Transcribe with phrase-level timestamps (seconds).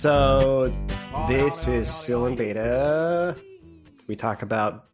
[0.00, 0.72] So
[1.28, 3.36] this is still in beta.
[4.06, 4.86] We talk about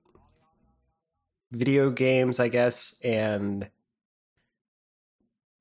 [1.52, 3.68] video games, I guess, and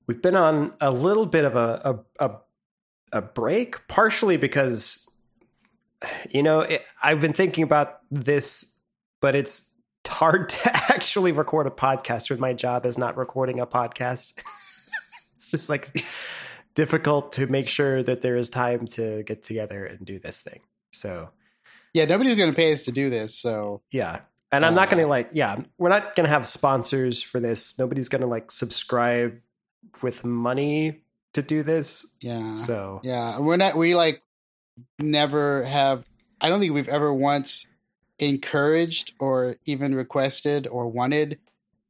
[0.08, 2.32] we've been on a little bit of a a, a,
[3.12, 5.08] a break, partially because
[6.32, 8.80] you know it, I've been thinking about this,
[9.22, 9.76] but it's
[10.08, 14.34] hard to actually record a podcast when my job is not recording a podcast.
[15.36, 16.04] it's just like
[16.76, 20.60] difficult to make sure that there is time to get together and do this thing.
[20.92, 21.30] So,
[21.94, 23.34] yeah, nobody's going to pay us to do this.
[23.34, 24.20] So, yeah.
[24.52, 27.40] And I'm not going to uh, like, yeah, we're not going to have sponsors for
[27.40, 27.78] this.
[27.80, 29.40] Nobody's going to like subscribe
[30.02, 31.02] with money
[31.34, 32.06] to do this.
[32.22, 32.56] Yeah.
[32.56, 34.22] So, yeah, we're not, we like
[35.00, 36.06] never have,
[36.40, 37.68] I don't think we've ever once
[38.20, 41.40] encouraged or even requested or wanted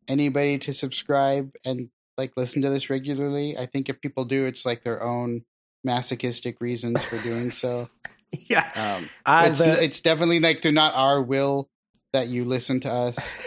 [0.08, 3.58] anybody to subscribe and like listen to this regularly.
[3.58, 5.44] I think if people do, it's like their own
[5.83, 7.89] masochistic reasons for doing so.
[8.31, 11.69] yeah, um, uh, it's, the, it's definitely like they're not our will
[12.13, 13.38] that you listen to us.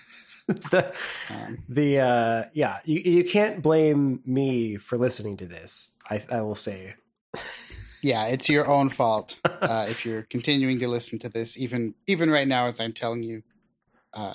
[0.46, 0.92] the
[1.30, 5.92] um, the uh, yeah, you you can't blame me for listening to this.
[6.10, 6.94] I I will say.
[8.02, 12.30] yeah, it's your own fault uh, if you're continuing to listen to this, even even
[12.30, 13.42] right now as I'm telling you.
[14.12, 14.34] Uh,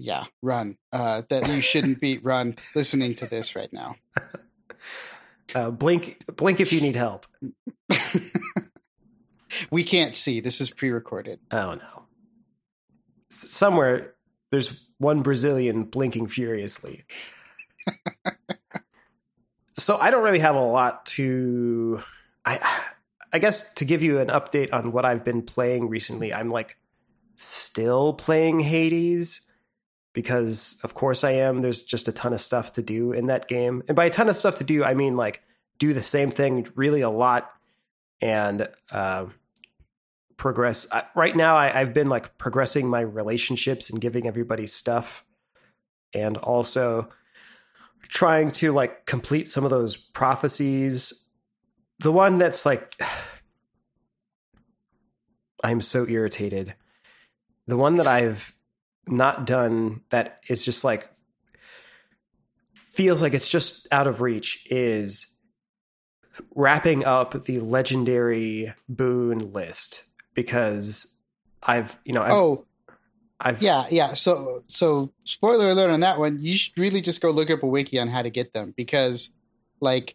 [0.00, 0.78] yeah, run.
[0.92, 3.96] Uh, that you shouldn't be run listening to this right now.
[5.52, 7.26] Uh, blink, blink if you need help.
[9.72, 10.38] we can't see.
[10.38, 11.40] This is pre-recorded.
[11.50, 12.04] Oh no.
[13.30, 14.14] Somewhere
[14.52, 17.04] there's one Brazilian blinking furiously.
[19.76, 22.00] so I don't really have a lot to.
[22.44, 22.84] I,
[23.32, 26.76] I guess to give you an update on what I've been playing recently, I'm like
[27.34, 29.49] still playing Hades
[30.12, 31.62] because of course I am.
[31.62, 33.82] There's just a ton of stuff to do in that game.
[33.88, 35.42] And by a ton of stuff to do, I mean like
[35.78, 37.50] do the same thing really a lot
[38.20, 39.26] and uh,
[40.36, 40.86] progress.
[40.90, 45.24] I, right now, I, I've been like progressing my relationships and giving everybody stuff
[46.12, 47.08] and also
[48.08, 51.30] trying to like complete some of those prophecies.
[52.00, 53.00] The one that's like,
[55.62, 56.74] I'm so irritated.
[57.66, 58.54] The one that I've
[59.10, 61.08] not done that is just like
[62.86, 65.38] feels like it's just out of reach is
[66.54, 70.04] wrapping up the legendary boon list
[70.34, 71.18] because
[71.62, 72.64] I've you know I've, oh
[73.40, 77.30] I've yeah yeah so so spoiler alert on that one you should really just go
[77.30, 79.30] look up a wiki on how to get them because
[79.80, 80.14] like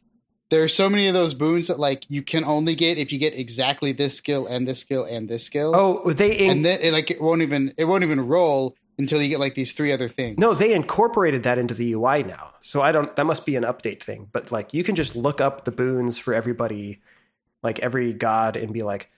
[0.49, 3.19] there are so many of those boons that like you can only get if you
[3.19, 5.75] get exactly this skill and this skill and this skill.
[5.75, 9.29] Oh, they and then it, like it won't even it won't even roll until you
[9.29, 10.37] get like these three other things.
[10.37, 12.51] No, they incorporated that into the UI now.
[12.61, 14.27] So I don't that must be an update thing.
[14.31, 17.01] But like you can just look up the boons for everybody,
[17.63, 19.09] like every god, and be like,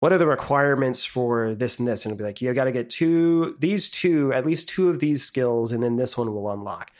[0.00, 2.04] what are the requirements for this and this?
[2.04, 5.22] And it'll be like, you gotta get two these two, at least two of these
[5.22, 6.90] skills, and then this one will unlock.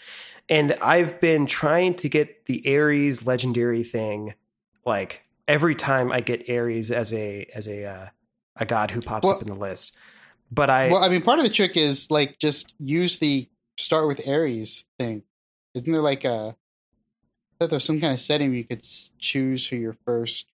[0.48, 4.34] And I've been trying to get the Ares legendary thing,
[4.84, 8.06] like every time I get Ares as a as a uh,
[8.56, 9.96] a god who pops well, up in the list.
[10.50, 14.06] But I well, I mean, part of the trick is like just use the start
[14.06, 15.22] with Ares thing.
[15.74, 16.56] Isn't there like a
[17.58, 18.86] that there's some kind of setting where you could
[19.18, 20.46] choose who your first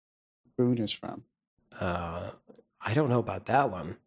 [0.57, 1.23] boon is from?
[1.79, 2.31] Uh,
[2.79, 3.97] I don't know about that one.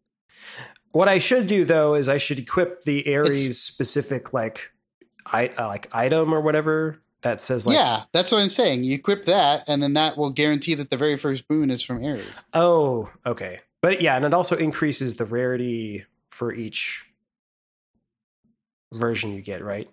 [0.91, 4.71] What I should do though is I should equip the Ares it's, specific like
[5.25, 8.93] I uh, like item or whatever that says like yeah that's what i'm saying you
[8.93, 12.45] equip that and then that will guarantee that the very first boon is from Ares.
[12.53, 17.05] oh okay but yeah, and it also increases the rarity for each
[18.91, 19.87] version you get, right?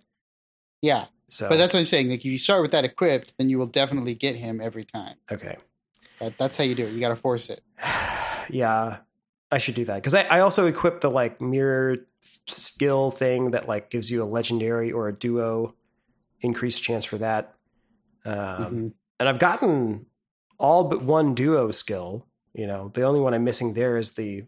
[0.80, 1.08] Yeah.
[1.28, 2.08] So, but that's what I'm saying.
[2.08, 5.16] Like, if you start with that equipped, then you will definitely get him every time.
[5.30, 5.58] Okay.
[6.20, 6.92] That, that's how you do it.
[6.94, 7.60] You got to force it.
[8.48, 8.96] yeah,
[9.50, 11.98] I should do that because I, I also equipped the like mirror
[12.48, 15.74] skill thing that like gives you a legendary or a duo
[16.40, 17.56] increased chance for that.
[18.24, 18.88] Um, mm-hmm.
[19.20, 20.06] And I've gotten
[20.56, 24.44] all but one duo skill you know, the only one I'm missing there is the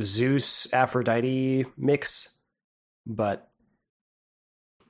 [0.00, 2.38] Zeus Aphrodite mix,
[3.06, 3.48] but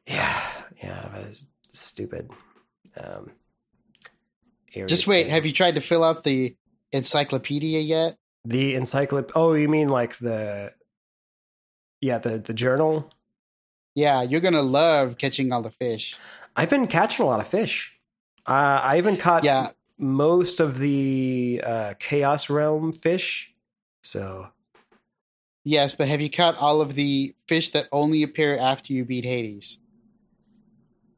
[0.07, 0.43] yeah,
[0.83, 2.31] yeah, it's stupid.
[2.97, 3.31] Um,
[4.87, 5.25] Just wait.
[5.25, 5.33] Thing.
[5.33, 6.57] Have you tried to fill out the
[6.93, 8.17] encyclopedia yet?
[8.45, 9.33] The encyclopedia.
[9.35, 10.73] Oh, you mean like the
[12.01, 13.11] yeah the the journal?
[13.95, 16.17] Yeah, you're gonna love catching all the fish.
[16.57, 17.93] I've been catching a lot of fish.
[18.47, 23.53] Uh, I even caught yeah most of the uh, Chaos Realm fish.
[24.03, 24.49] So.
[25.65, 29.25] Yes, but have you caught all of the fish that only appear after you beat
[29.25, 29.79] Hades?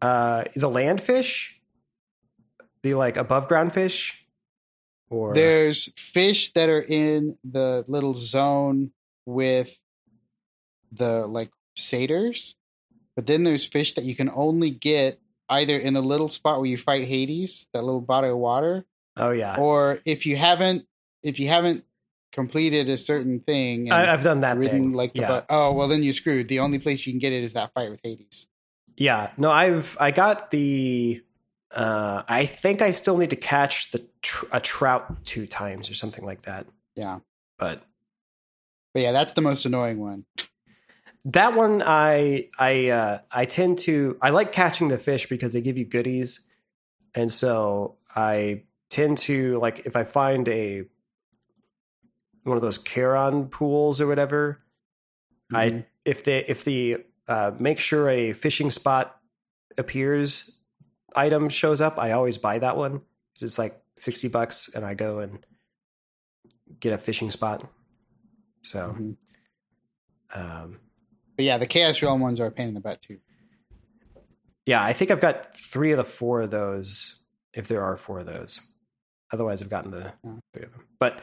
[0.02, 1.60] Uh, the land fish,
[2.82, 4.14] the like above ground fish.
[5.08, 8.92] Or There's fish that are in the little zone
[9.26, 9.78] with
[10.90, 12.56] the like satyrs,
[13.14, 15.19] but then there's fish that you can only get
[15.50, 18.84] either in the little spot where you fight Hades, that little body of water,
[19.16, 20.86] oh yeah, or if you haven't
[21.22, 21.84] if you haven't
[22.32, 24.92] completed a certain thing and I, I've done that ridden thing.
[24.92, 25.40] like the yeah.
[25.40, 26.48] bu- oh well then you're screwed.
[26.48, 28.46] The only place you can get it is that fight with Hades.
[28.96, 31.22] Yeah, no, I've I got the.
[31.72, 35.94] Uh, I think I still need to catch the tr- a trout two times or
[35.94, 36.66] something like that.
[36.96, 37.20] Yeah.
[37.58, 37.82] But
[38.92, 40.24] But yeah, that's the most annoying one.
[41.26, 45.60] That one, I I uh, I tend to I like catching the fish because they
[45.60, 46.40] give you goodies,
[47.14, 50.84] and so I tend to like if I find a
[52.44, 54.62] one of those Charon pools or whatever,
[55.52, 55.56] Mhm.
[55.56, 59.20] I if they if the uh, make sure a fishing spot
[59.78, 60.58] appears
[61.14, 63.00] item shows up, I always buy that one
[63.34, 65.44] 'Cause it's like sixty bucks, and I go and
[66.80, 67.68] get a fishing spot.
[68.62, 69.16] So, Mhm.
[70.34, 70.80] um,
[71.40, 73.16] But yeah, the Chaos Realm ones are a pain in the butt too.
[74.66, 77.16] yeah, I think I've got three of the four of those,
[77.54, 78.60] if there are four of those.
[79.32, 80.32] Otherwise, I've gotten the Yeah.
[80.52, 80.84] three of them.
[80.98, 81.22] But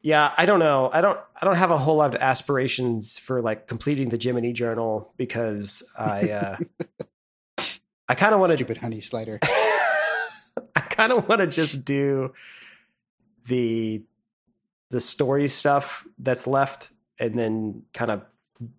[0.00, 0.90] yeah, I don't know.
[0.92, 1.18] I don't.
[1.34, 5.82] I don't have a whole lot of aspirations for like completing the Jiminy Journal because
[5.98, 6.30] I.
[6.30, 6.56] Uh,
[8.08, 9.40] I kind of want to Stupid honey slider.
[9.42, 12.32] I kind of want to just do
[13.48, 14.04] the
[14.90, 18.22] the story stuff that's left and then kind of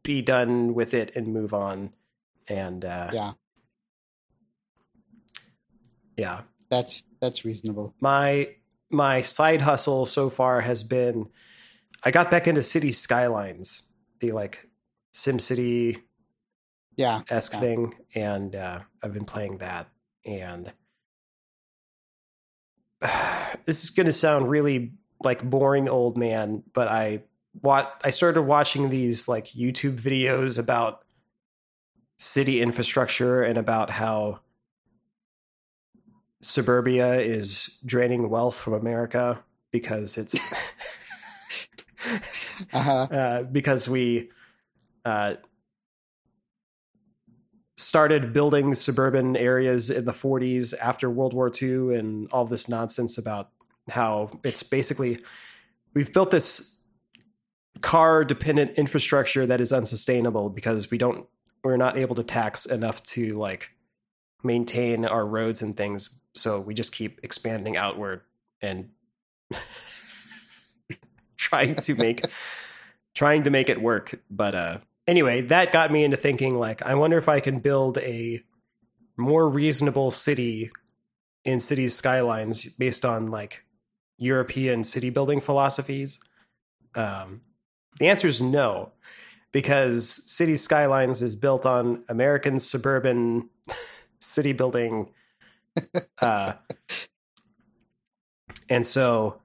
[0.03, 1.91] be done with it and move on
[2.47, 3.31] and uh Yeah.
[6.17, 7.93] yeah That's that's reasonable.
[8.01, 8.49] my
[8.89, 11.27] my side hustle so far has been
[12.03, 13.83] I got back into City Skylines
[14.19, 14.67] the like
[15.13, 16.01] SimCity
[16.95, 17.21] Yeah.
[17.29, 17.59] esque Yeah.
[17.59, 19.87] thing, and uh, I've been playing that.
[20.25, 20.71] And
[23.65, 24.93] this is going to sound really
[25.23, 27.23] like boring old man, but I
[27.53, 31.03] what I started watching these like YouTube videos about
[32.17, 34.39] city infrastructure and about how
[36.41, 40.35] suburbia is draining wealth from America because it's
[42.73, 42.91] Uh-huh.
[43.11, 44.29] uh, because we
[45.05, 45.35] uh,
[47.77, 53.17] started building suburban areas in the 40s after World War II and all this nonsense
[53.17, 53.49] about
[53.89, 55.19] how it's basically
[55.93, 56.78] we've built this
[57.81, 61.27] car dependent infrastructure that is unsustainable because we don't
[61.63, 63.69] we're not able to tax enough to like
[64.44, 66.10] maintain our roads and things.
[66.33, 68.21] So we just keep expanding outward
[68.62, 68.89] and
[71.38, 72.25] trying to make
[73.16, 74.19] trying to make it work.
[74.30, 74.77] But uh
[75.07, 78.44] anyway that got me into thinking like i wonder if i can build a
[79.18, 80.69] more reasonable city
[81.44, 83.63] in cities skylines based on like
[84.19, 86.19] european city building philosophies.
[86.94, 87.42] Um
[87.99, 88.91] the answer is no
[89.51, 93.49] because city skylines is built on american suburban
[94.19, 95.09] city building
[96.21, 96.53] uh
[98.69, 99.39] and so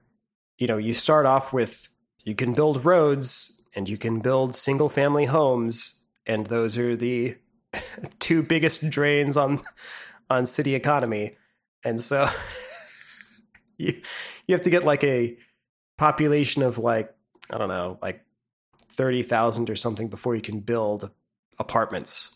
[0.57, 1.87] you know you start off with
[2.23, 7.35] you can build roads and you can build single family homes and those are the
[8.19, 9.61] two biggest drains on
[10.29, 11.37] on city economy.
[11.83, 12.29] And so
[13.77, 14.01] you
[14.47, 15.37] you have to get like a
[15.97, 17.13] population of like
[17.49, 18.24] i don't know like
[18.97, 21.09] 30,000 or something before you can build
[21.59, 22.35] apartments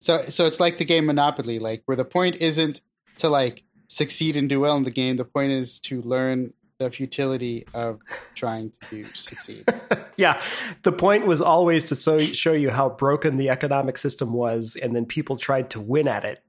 [0.00, 2.80] So so it's like the game Monopoly, like where the point isn't
[3.18, 5.16] to like succeed and do well in the game.
[5.16, 7.98] The point is to learn the futility of
[8.34, 9.64] trying to succeed.
[10.16, 10.40] yeah,
[10.84, 14.94] the point was always to so, show you how broken the economic system was, and
[14.94, 16.42] then people tried to win at it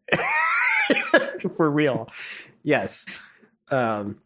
[1.57, 2.09] for real.
[2.63, 3.05] Yes,
[3.71, 4.19] um,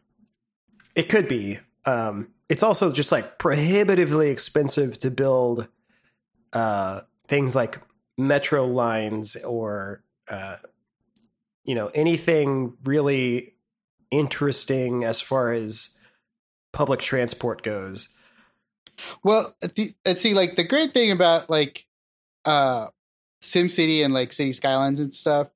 [0.94, 1.58] it could be.
[1.86, 5.66] Um, it's also just like prohibitively expensive to build
[6.52, 7.80] uh, things like
[8.16, 10.56] metro lines or uh,
[11.64, 13.54] you know anything really
[14.10, 15.90] interesting as far as
[16.72, 18.08] public transport goes.
[19.24, 21.86] Well, the, and see, like the great thing about like
[22.44, 22.88] uh
[23.42, 25.48] SimCity and like City Skylines and stuff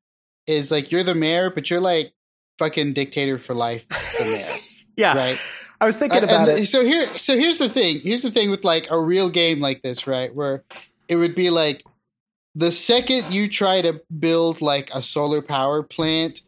[0.47, 2.13] is like you're the mayor, but you're like
[2.59, 3.87] fucking dictator for life.
[4.19, 4.57] The mayor,
[4.97, 5.39] Yeah, right?
[5.81, 6.67] I was thinking Uh, about and it.
[6.67, 8.01] So here, so here's the thing.
[8.01, 10.35] Here's the thing with like a real game like this, right?
[10.35, 10.65] Where
[11.09, 11.85] it would be like
[12.55, 16.43] the second you try to build like a solar power plant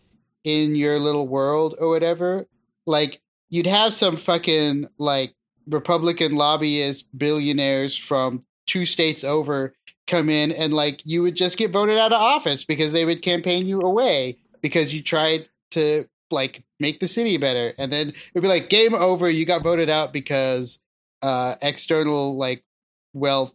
[0.45, 2.47] in your little world or whatever,
[2.87, 3.21] like
[3.51, 5.35] you'd have some fucking like
[5.69, 9.75] Republican lobbyists, billionaires from two states over
[10.07, 13.23] come in and like you would just get voted out of office because they would
[13.23, 18.43] campaign you away because you tried to like make the city better, and then it'd
[18.43, 19.29] be like game over.
[19.31, 20.79] You got voted out because
[21.23, 22.65] uh, external like
[23.13, 23.53] wealth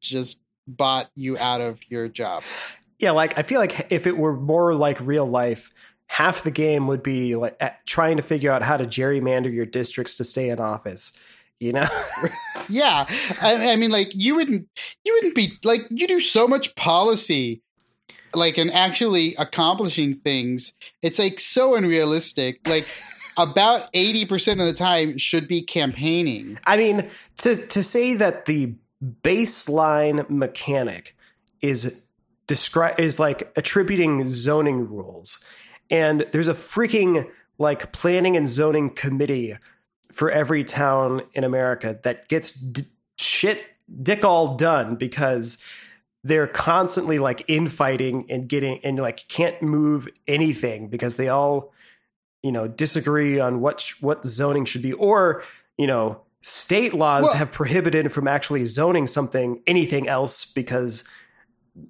[0.00, 2.42] just bought you out of your job.
[2.98, 5.70] Yeah, like I feel like if it were more like real life,
[6.08, 10.16] half the game would be like trying to figure out how to gerrymander your districts
[10.16, 11.12] to stay in office.
[11.60, 11.88] You know?
[12.68, 13.06] yeah,
[13.40, 14.68] I, I mean, like you wouldn't,
[15.04, 17.62] you wouldn't be like you do so much policy,
[18.34, 20.72] like and actually accomplishing things.
[21.02, 22.66] It's like so unrealistic.
[22.66, 22.86] Like
[23.36, 26.58] about eighty percent of the time should be campaigning.
[26.64, 28.74] I mean, to to say that the
[29.22, 31.16] baseline mechanic
[31.60, 32.02] is
[32.46, 35.38] describe is like attributing zoning rules,
[35.90, 39.56] and there's a freaking like planning and zoning committee
[40.12, 42.84] for every town in America that gets d-
[43.16, 43.64] shit
[44.02, 45.58] dick all done because
[46.24, 51.72] they're constantly like infighting and getting and like can't move anything because they all
[52.42, 55.42] you know disagree on what sh- what zoning should be or
[55.76, 61.04] you know state laws Well- have prohibited from actually zoning something anything else because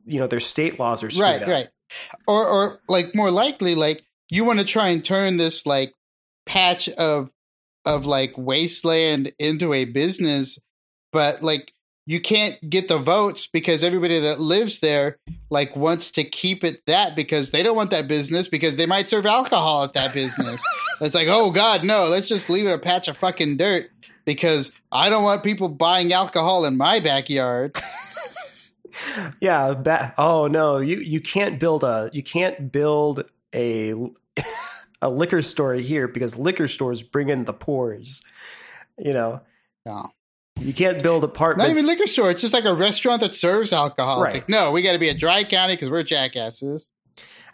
[0.04, 1.48] you know their state laws are right, up.
[1.48, 1.68] right.
[2.26, 5.94] Or, or like more likely, like you want to try and turn this like
[6.44, 7.30] patch of
[7.86, 10.58] of like wasteland into a business,
[11.12, 11.72] but like
[12.08, 15.18] you can't get the votes because everybody that lives there
[15.50, 19.10] like wants to keep it that because they don't want that business because they might
[19.10, 20.64] serve alcohol at that business.
[21.02, 23.90] it's like, oh god, no, let's just leave it a patch of fucking dirt
[24.24, 27.76] because I don't want people buying alcohol in my backyard.
[29.40, 29.74] Yeah.
[29.74, 33.22] That, oh no, you you can't build a you can't build
[33.54, 33.92] a
[35.02, 38.24] a liquor store here because liquor stores bring in the poors.
[38.98, 39.40] You know,
[39.86, 40.10] No.
[40.60, 41.68] You can't build apartments.
[41.68, 42.30] Not even liquor store.
[42.30, 44.22] It's just like a restaurant that serves alcohol.
[44.22, 44.28] Right.
[44.28, 46.88] It's like, no, we got to be a dry county because we're jackasses.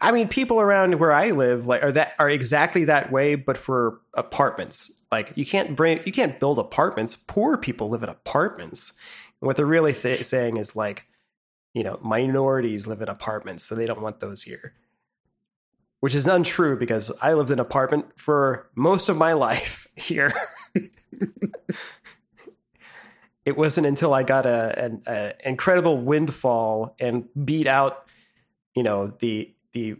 [0.00, 3.56] I mean, people around where I live like are that are exactly that way, but
[3.56, 5.02] for apartments.
[5.10, 7.16] Like you can't bring you can't build apartments.
[7.16, 8.92] Poor people live in apartments.
[9.40, 11.04] And what they're really th- saying is like,
[11.72, 14.74] you know, minorities live in apartments, so they don't want those here.
[16.00, 20.34] Which is untrue because I lived in an apartment for most of my life here.
[23.44, 28.06] it wasn't until I got a an a incredible windfall and beat out,
[28.74, 29.96] you know, the the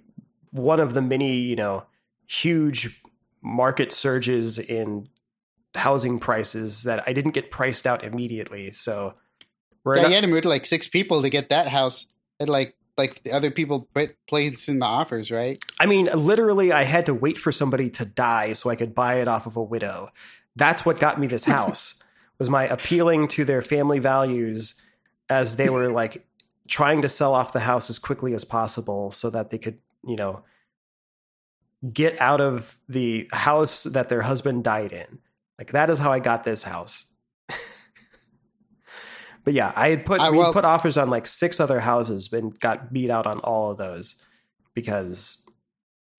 [0.50, 1.84] one of the many, you know,
[2.26, 3.02] huge
[3.42, 5.08] market surges in
[5.74, 8.70] housing prices that I didn't get priced out immediately.
[8.70, 9.14] So
[9.84, 12.06] we're Yeah, not- you had to move to like six people to get that house.
[12.40, 15.58] And like, like the other people put place in the offers, right?
[15.80, 19.16] I mean, literally, I had to wait for somebody to die so I could buy
[19.16, 20.10] it off of a widow.
[20.56, 22.00] That's what got me this house.
[22.38, 24.80] Was my appealing to their family values
[25.28, 26.26] as they were like
[26.68, 30.16] trying to sell off the house as quickly as possible so that they could, you
[30.16, 30.42] know,
[31.92, 35.18] get out of the house that their husband died in.
[35.58, 37.06] Like that is how I got this house.
[39.44, 42.32] but yeah, I had put I- we well- put offers on like six other houses
[42.32, 44.16] and got beat out on all of those
[44.74, 45.46] because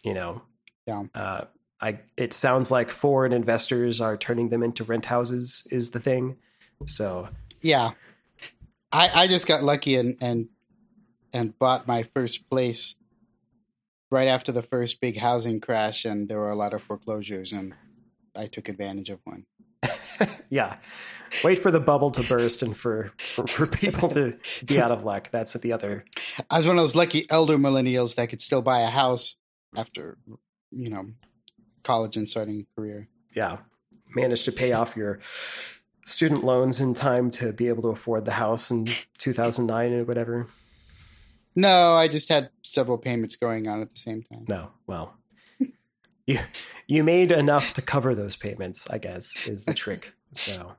[0.04, 0.42] you know
[0.88, 1.04] Yeah.
[1.16, 1.46] uh,
[1.82, 6.38] I it sounds like foreign investors are turning them into rent houses is the thing.
[6.86, 7.30] So
[7.62, 7.92] Yeah.
[8.92, 10.48] I, I just got lucky and, and,
[11.34, 12.96] and bought my first place
[14.10, 16.06] right after the first big housing crash.
[16.06, 17.74] And there were a lot of foreclosures and
[18.36, 19.46] I took advantage of one.
[20.50, 20.78] yeah,
[21.44, 25.04] wait for the bubble to burst and for, for for people to be out of
[25.04, 25.30] luck.
[25.32, 26.06] That's at the other.
[26.50, 29.36] I was one of those lucky elder millennials that could still buy a house
[29.76, 30.18] after,
[30.72, 31.08] you know,
[31.86, 33.08] college and starting a career.
[33.34, 33.58] Yeah,
[34.16, 35.20] managed to pay off your
[36.06, 38.88] student loans in time to be able to afford the house in
[39.18, 40.48] 2009 or whatever.
[41.56, 44.46] No, I just had several payments going on at the same time.
[44.50, 45.14] No, well,
[46.28, 46.40] you
[46.88, 48.86] you made enough to cover those payments.
[48.90, 50.12] I guess is the trick.
[50.34, 50.74] So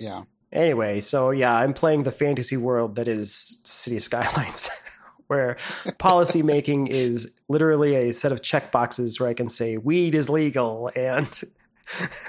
[0.00, 0.24] Yeah.
[0.52, 4.68] anyway, so yeah, I'm playing the fantasy world that is City Skylines,
[5.28, 5.56] where
[5.98, 10.28] policy making is literally a set of check boxes where I can say weed is
[10.28, 11.28] legal and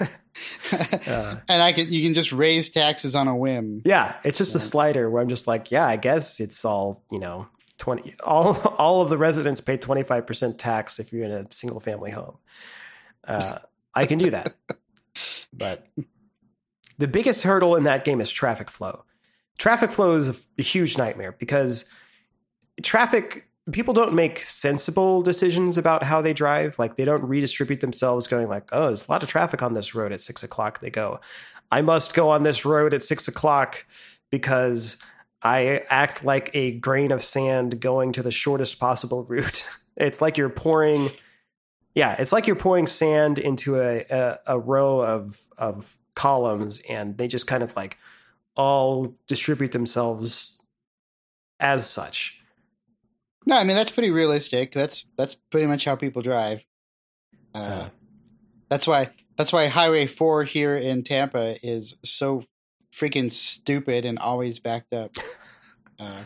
[0.72, 3.82] uh, and I can you can just raise taxes on a whim.
[3.84, 7.18] yeah, it's just a slider where I'm just like, yeah, I guess it's all you
[7.18, 7.46] know.
[7.78, 12.10] 20 all all of the residents pay 25% tax if you're in a single family
[12.10, 12.36] home
[13.28, 13.60] uh,
[13.94, 14.52] i can do that
[15.52, 15.86] but
[16.98, 19.04] the biggest hurdle in that game is traffic flow
[19.58, 21.84] traffic flow is a, a huge nightmare because
[22.82, 28.26] traffic people don't make sensible decisions about how they drive like they don't redistribute themselves
[28.26, 30.90] going like oh there's a lot of traffic on this road at six o'clock they
[30.90, 31.20] go
[31.70, 33.84] i must go on this road at six o'clock
[34.30, 34.96] because
[35.42, 39.64] I act like a grain of sand going to the shortest possible route.
[40.00, 41.10] It's like you're pouring,
[41.96, 47.18] Yeah, it's like you're pouring sand into a, a, a row of of columns, and
[47.18, 47.96] they just kind of like
[48.54, 50.62] all distribute themselves
[51.58, 52.40] as such.
[53.46, 54.72] No, I mean that's pretty realistic.
[54.72, 56.64] That's that's pretty much how people drive.
[57.54, 57.88] Uh, Uh,
[58.68, 62.44] That's why that's why Highway 4 here in Tampa is so
[62.94, 65.16] freaking stupid and always backed up.
[65.98, 66.24] Uh,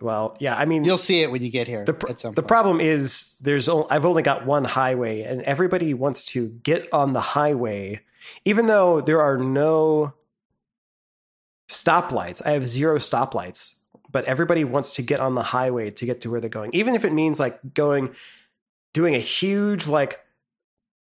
[0.00, 2.06] well, yeah, I mean, you'll see it when you get here the, pr-
[2.36, 6.88] the problem is there's o- I've only got one highway, and everybody wants to get
[6.92, 8.00] on the highway,
[8.46, 10.14] even though there are no
[11.68, 12.40] stoplights.
[12.46, 13.74] I have zero stoplights,
[14.10, 16.94] but everybody wants to get on the highway to get to where they're going, even
[16.94, 18.14] if it means like going,
[18.92, 20.20] doing a huge like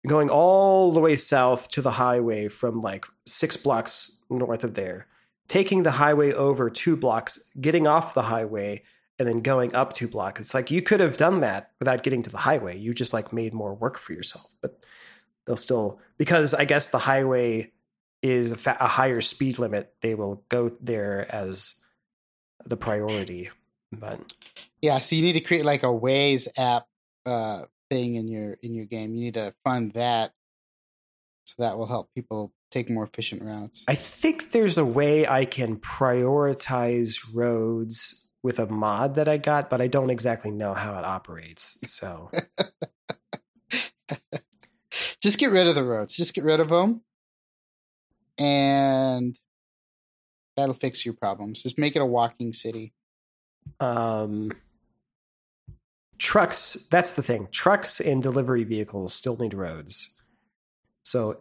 [0.08, 5.08] going all the way south to the highway from like six blocks north of there,
[5.48, 8.84] taking the highway over two blocks, getting off the highway,
[9.18, 10.42] and then going up two blocks.
[10.42, 12.78] It's like you could have done that without getting to the highway.
[12.78, 14.54] You just like made more work for yourself.
[14.62, 14.84] But
[15.46, 17.72] they'll still because I guess the highway
[18.22, 19.94] is a, fa- a higher speed limit.
[20.02, 21.76] They will go there as
[22.66, 23.50] the priority.
[23.92, 24.20] But
[24.82, 26.86] Yeah, so you need to create like a Waze app
[27.26, 29.16] uh, thing in your in your game.
[29.16, 30.34] You need to fund that,
[31.46, 33.86] so that will help people take more efficient routes.
[33.88, 39.70] I think there's a way I can prioritize roads with a mod that I got,
[39.70, 41.80] but I don't exactly know how it operates.
[41.86, 42.30] So
[45.22, 46.16] Just get rid of the roads.
[46.16, 47.02] Just get rid of them,
[48.38, 49.38] and
[50.58, 51.64] that'll fix your problems.
[51.64, 52.94] Just make it a walking city.
[53.80, 54.52] um
[56.18, 60.16] trucks that's the thing trucks and delivery vehicles still need roads
[61.04, 61.40] so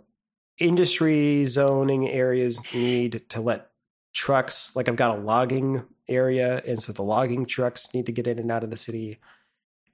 [0.59, 3.71] industry zoning areas need to let
[4.13, 8.27] trucks like i've got a logging area and so the logging trucks need to get
[8.27, 9.19] in and out of the city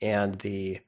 [0.01, 0.81] and the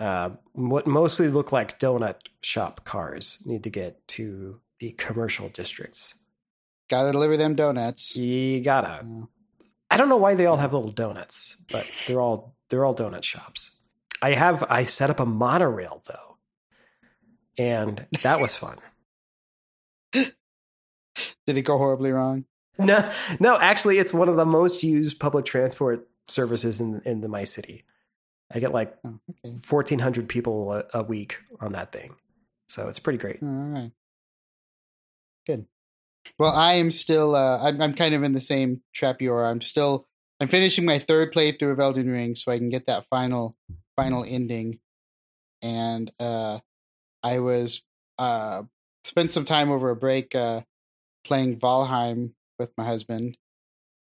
[0.00, 6.14] uh, what mostly look like donut shop cars need to get to the commercial districts
[6.92, 8.14] Got to deliver them donuts.
[8.16, 9.26] you gotta Mm.
[9.90, 13.22] I don't know why they all have little donuts, but they're all they're all donut
[13.24, 13.70] shops.
[14.20, 16.36] I have I set up a monorail though,
[17.56, 18.76] and that was fun.
[20.12, 20.34] Did
[21.46, 22.44] it go horribly wrong?
[22.78, 27.28] no, no, actually, it's one of the most used public transport services in in the
[27.28, 27.84] my city.
[28.50, 29.56] I get like Oh, okay.
[29.62, 32.14] fourteen hundred people a, a week on that thing,
[32.68, 33.42] so it's pretty great.
[33.42, 33.92] All right.
[35.46, 35.66] Good.
[36.38, 37.34] Well, I am still.
[37.34, 39.46] Uh, I'm, I'm kind of in the same trap you are.
[39.46, 40.06] I'm still.
[40.40, 43.56] I'm finishing my third playthrough of Elden Ring, so I can get that final
[43.96, 44.80] final ending.
[45.62, 46.58] And uh,
[47.22, 47.82] I was
[48.18, 48.62] uh,
[49.04, 50.62] spent some time over a break uh,
[51.24, 53.36] playing Valheim with my husband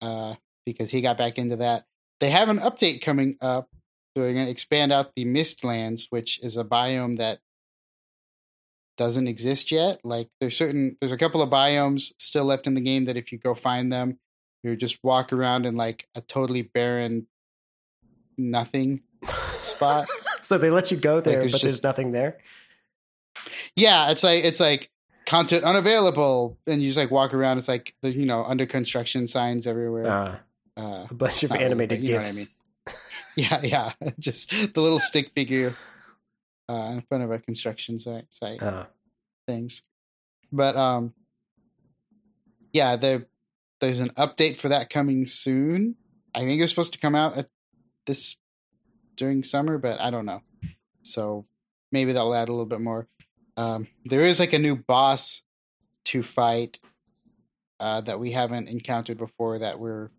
[0.00, 1.84] uh, because he got back into that.
[2.20, 3.68] They have an update coming up.
[4.16, 7.38] So they're going to expand out the Mistlands, which is a biome that
[8.98, 10.00] doesn't exist yet.
[10.04, 13.32] Like there's certain there's a couple of biomes still left in the game that if
[13.32, 14.18] you go find them,
[14.62, 17.26] you just walk around in like a totally barren
[18.36, 19.00] nothing
[19.62, 20.06] spot.
[20.42, 22.38] so they let you go there, there's but there's just- nothing there.
[23.76, 24.90] yeah, it's like it's like
[25.26, 29.26] content unavailable and you just like walk around it's like the you know under construction
[29.26, 30.06] signs everywhere.
[30.10, 30.36] Uh,
[30.76, 32.58] Uh, a bunch of Not really, animated but you know what I gifs.
[33.36, 35.74] yeah, yeah, just the little stick figure
[36.68, 38.62] uh, in front of a construction site site.
[38.62, 38.86] Uh,
[39.46, 39.82] things.
[40.52, 41.14] But um
[42.72, 43.26] yeah, there
[43.80, 45.96] there's an update for that coming soon.
[46.34, 47.48] I think it's supposed to come out at
[48.06, 48.36] this
[49.16, 50.42] during summer, but I don't know.
[51.02, 51.46] So
[51.90, 53.08] maybe that'll add a little bit more.
[53.56, 55.42] Um there is like a new boss
[56.06, 56.78] to fight
[57.80, 60.10] uh that we haven't encountered before that we're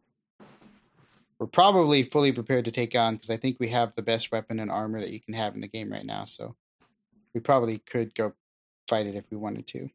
[1.39, 4.59] we're probably fully prepared to take on because I think we have the best weapon
[4.59, 6.25] and armor that you can have in the game right now.
[6.25, 6.55] So
[7.33, 8.33] we probably could go
[8.87, 9.89] fight it if we wanted to.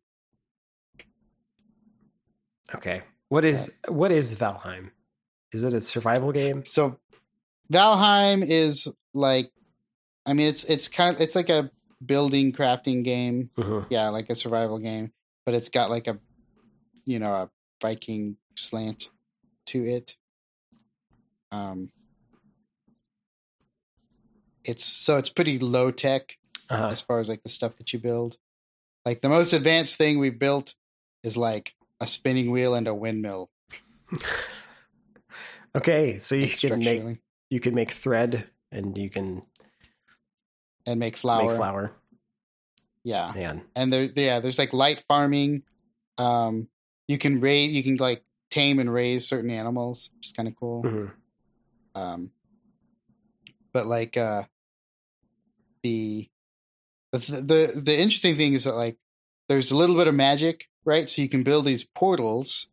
[2.74, 4.90] okay, what is what is Valheim?
[5.52, 6.64] Is it a survival game?
[6.64, 6.98] So
[7.72, 9.50] Valheim is like
[10.26, 11.70] I mean it's it's kind of it's like a
[12.04, 13.50] building crafting game.
[13.56, 13.86] Mhm.
[13.90, 15.12] Yeah, like a survival game,
[15.44, 16.18] but it's got like a
[17.04, 17.50] you know, a
[17.82, 19.10] Viking slant
[19.66, 20.16] to it.
[21.54, 21.90] Um
[24.64, 26.36] it's so it's pretty low tech
[26.70, 26.88] Uh-huh.
[26.88, 28.36] as far as like the stuff that you build.
[29.04, 30.74] Like the most advanced thing we've built
[31.22, 33.50] is like a spinning wheel and a windmill.
[35.76, 37.18] Okay, so you can make
[37.50, 39.42] you can make thread and you can
[40.86, 41.48] and make flour.
[41.48, 41.92] make flour.
[43.02, 43.32] Yeah.
[43.34, 45.64] Man, and there yeah there's like light farming
[46.16, 46.68] um
[47.08, 50.54] you can raise you can like tame and raise certain animals which is kind of
[50.54, 51.10] cool Mhm.
[51.94, 52.30] Um
[53.72, 54.44] but like uh
[55.82, 56.28] the
[57.12, 58.96] the, the interesting thing is that like
[59.48, 61.08] there's a little bit of magic, right?
[61.08, 62.68] So you can build these portals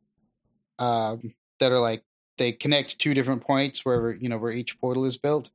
[0.80, 2.04] um, that are like
[2.38, 5.52] they connect two different points where you know where each portal is built.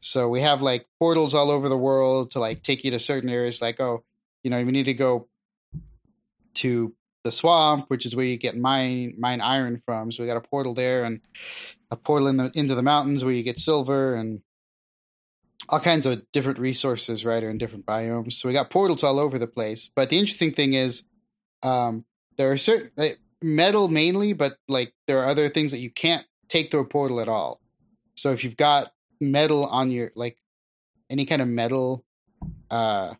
[0.00, 3.30] So we have like portals all over the world to like take you to certain
[3.30, 3.60] areas.
[3.60, 4.04] Like oh,
[4.42, 5.26] you know, we need to go
[6.54, 6.92] to
[7.24, 10.12] the swamp, which is where you get mine mine iron from.
[10.12, 11.20] So we got a portal there, and
[11.90, 14.40] a portal in the, into the mountains where you get silver and
[15.68, 18.34] all kinds of different resources, right, or in different biomes.
[18.34, 19.90] So we got portals all over the place.
[19.94, 21.04] But the interesting thing is,
[21.62, 22.04] um,
[22.36, 26.26] there are certain like, metal mainly, but like there are other things that you can't
[26.48, 27.60] take through a portal at all.
[28.16, 30.38] So if you've got metal on your like
[31.10, 32.04] any kind of metal
[32.70, 33.14] uh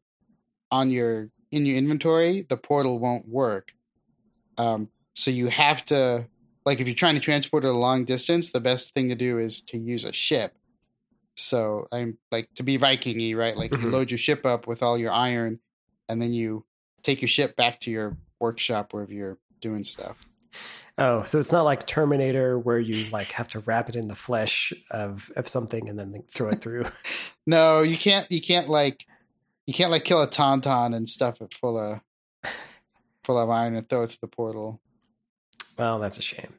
[0.71, 3.73] on your in your inventory, the portal won't work.
[4.59, 6.27] Um, so you have to
[6.67, 9.39] like if you're trying to transport it a long distance, the best thing to do
[9.39, 10.57] is to use a ship.
[11.37, 13.57] So I'm like to be Vikingy, right?
[13.57, 13.83] Like Mhm.
[13.83, 15.61] you load your ship up with all your iron,
[16.09, 16.65] and then you
[17.03, 20.27] take your ship back to your workshop wherever you're doing stuff.
[20.97, 24.15] Oh, so it's not like Terminator where you like have to wrap it in the
[24.15, 26.85] flesh of of something and then throw it through.
[27.47, 28.31] No, you can't.
[28.33, 29.05] You can't like
[29.67, 32.01] you can't like kill a tauntaun and stuff it full of
[33.25, 34.81] full of iron and throw it to the portal.
[35.79, 36.53] well, that's a shame.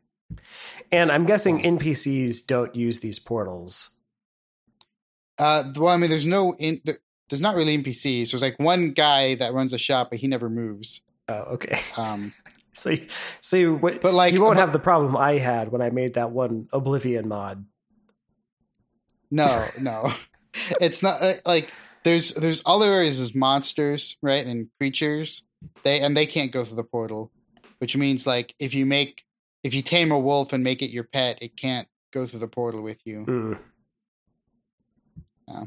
[0.92, 3.92] And I'm guessing NPCs don't use these portals.
[5.38, 7.00] Uh, well, I mean, there's no in, there,
[7.30, 8.32] there's not really NPCs.
[8.32, 11.02] There's like one guy that runs a shop, but he never moves.
[11.28, 11.80] Oh, okay.
[11.98, 12.34] Um,
[12.78, 13.08] So, you-
[13.40, 16.16] so you, but like you won't but- have the problem I had when I made
[16.16, 17.66] that one Oblivion mod.
[19.32, 20.12] No, no,
[20.82, 21.72] it's not uh, like
[22.04, 25.44] there's there's all there is is monsters, right, and creatures.
[25.84, 27.32] They and they can't go through the portal,
[27.80, 29.24] which means like if you make
[29.64, 32.48] if you tame a wolf and make it your pet, it can't go through the
[32.48, 33.26] portal with you.
[33.28, 33.60] Mm.
[35.48, 35.66] Yeah.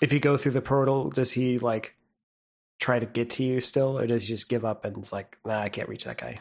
[0.00, 1.94] If you go through the portal, does he like
[2.80, 5.38] try to get to you still, or does he just give up and it's like,
[5.44, 6.40] nah, I can't reach that guy?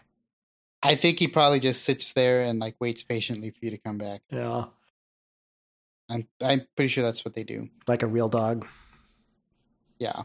[0.81, 3.97] I think he probably just sits there and like waits patiently for you to come
[3.97, 4.21] back.
[4.29, 4.65] Yeah,
[6.09, 7.69] I'm I'm pretty sure that's what they do.
[7.87, 8.67] like a real dog.
[9.97, 10.23] Yeah.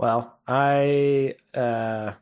[0.00, 2.12] Well, I uh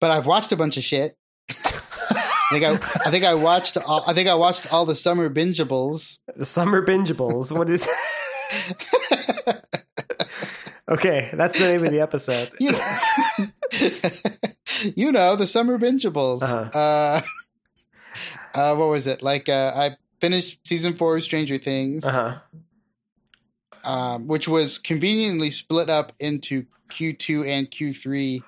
[0.00, 1.14] But I've watched a bunch of shit.
[1.50, 2.72] I think I
[3.04, 6.20] I think I watched all, I think I watched all the summer bingeables.
[6.34, 7.50] the summer bingeables.
[7.54, 7.86] What is?
[10.88, 12.48] okay, that's the name of the episode.
[12.58, 12.96] you know,
[14.96, 16.42] you know the summer bingeables.
[16.42, 16.78] Uh-huh.
[16.78, 17.20] Uh,
[18.54, 19.50] uh, what was it like?
[19.50, 22.38] Uh, I finished season four of Stranger Things, Uh huh.
[23.86, 28.42] Um, which was conveniently split up into Q two and Q three,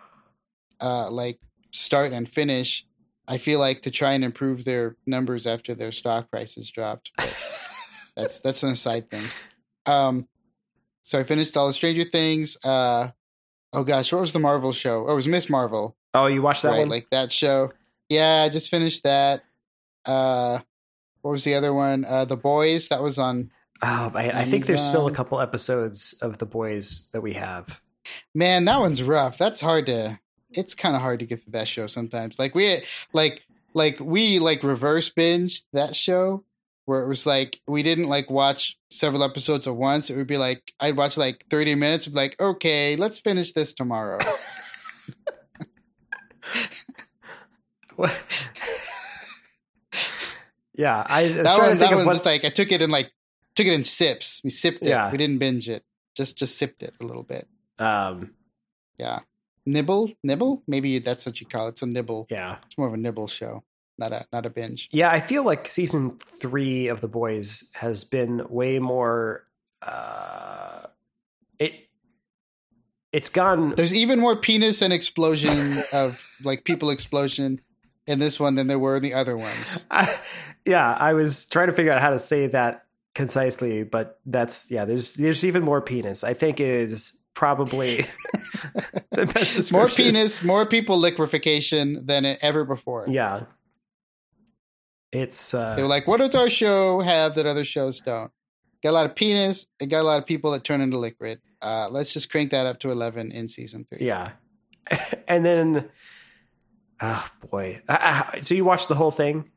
[0.81, 1.38] uh, like
[1.70, 2.85] start and finish.
[3.29, 7.12] I feel like to try and improve their numbers after their stock prices dropped.
[8.16, 9.22] That's that's an aside thing.
[9.87, 10.27] Um,
[11.03, 12.57] so I finished all the Stranger Things.
[12.64, 13.11] Uh,
[13.72, 15.07] oh gosh, what was the Marvel show?
[15.07, 15.48] Oh, it was Ms.
[15.48, 16.79] Marvel, Oh, you watched that right?
[16.81, 16.88] one?
[16.88, 17.72] Like that show.
[18.09, 19.44] Yeah, I just finished that.
[20.05, 20.59] Uh,
[21.22, 22.05] what was the other one?
[22.05, 22.88] Uh, the Boys.
[22.88, 23.53] That was on.
[23.82, 27.34] Oh, I, I think there's still a uh, couple episodes of the boys that we
[27.34, 27.80] have.
[28.34, 29.38] Man, that one's rough.
[29.38, 30.18] That's hard to.
[30.50, 32.38] It's kind of hard to get through that show sometimes.
[32.38, 33.42] Like we, like,
[33.74, 36.44] like we like reverse binged that show
[36.86, 40.08] where it was like we didn't like watch several episodes at once.
[40.08, 42.06] It would be like I'd watch like thirty minutes.
[42.06, 44.20] Be like, okay, let's finish this tomorrow.
[50.78, 52.12] Yeah, I was that one, that of one what.
[52.12, 53.10] just like I took it in like
[53.58, 54.40] took it in sips.
[54.42, 54.88] We sipped it.
[54.88, 55.10] Yeah.
[55.12, 55.84] We didn't binge it.
[56.16, 57.46] Just just sipped it a little bit.
[57.78, 58.30] um,
[58.98, 59.20] Yeah,
[59.66, 60.62] nibble, nibble.
[60.66, 61.70] Maybe that's what you call it.
[61.72, 62.26] It's a nibble.
[62.30, 63.62] yeah, It's more of a nibble show,
[63.98, 64.88] not a not a binge.
[64.90, 65.10] yeah.
[65.10, 69.44] I feel like season three of the boys has been way more.
[69.80, 70.86] Uh,
[71.60, 71.88] it
[73.12, 77.60] it's gone There's even more penis and explosion of like people explosion
[78.08, 79.84] in this one than there were in the other ones.
[79.90, 80.18] I,
[80.66, 82.84] yeah, I was trying to figure out how to say that
[83.18, 84.85] concisely, but that's yeah.
[84.85, 86.22] There's there's even more penis.
[86.22, 88.07] I think is probably
[89.11, 93.07] the best More penis, more people liquefaction than ever before.
[93.09, 93.46] Yeah,
[95.11, 98.31] it's uh, They were uh, like, "What does our show have that other shows don't?"
[98.85, 99.66] Got a lot of penis.
[99.81, 101.40] It got a lot of people that turn into liquid.
[101.61, 104.07] Uh, let's just crank that up to eleven in season three.
[104.07, 104.31] yeah,
[105.28, 105.90] and then
[107.00, 107.83] oh boy.
[108.42, 109.50] So you watched the whole thing?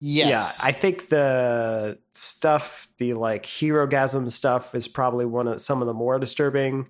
[0.00, 0.58] Yes.
[0.60, 5.86] Yeah, I think the stuff, the like Herogasm stuff, is probably one of some of
[5.86, 6.88] the more disturbing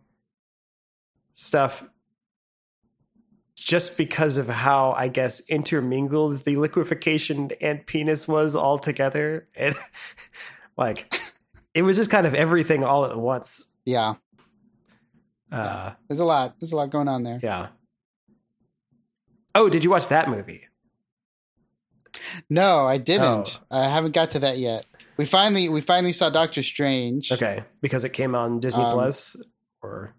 [1.35, 1.85] stuff.
[3.55, 9.75] Just because of how I guess intermingled the liquefaction and penis was all together, and
[10.77, 11.19] like
[11.75, 13.65] it was just kind of everything all at once.
[13.85, 14.15] Yeah,
[15.51, 16.57] Uh, there's a lot.
[16.61, 17.39] There's a lot going on there.
[17.43, 17.69] yeah.
[19.55, 20.65] Oh, did you watch that movie?
[22.51, 23.61] No, I didn't.
[23.71, 23.79] Oh.
[23.79, 24.87] I haven't got to that yet.
[25.17, 27.33] We finally we finally saw Doctor Strange.
[27.33, 29.37] Okay, because it came on Disney Um, Plus,
[29.83, 30.15] or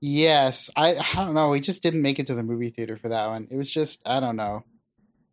[0.00, 1.48] Yes, I I don't know.
[1.50, 3.48] We just didn't make it to the movie theater for that one.
[3.50, 4.64] It was just I don't know.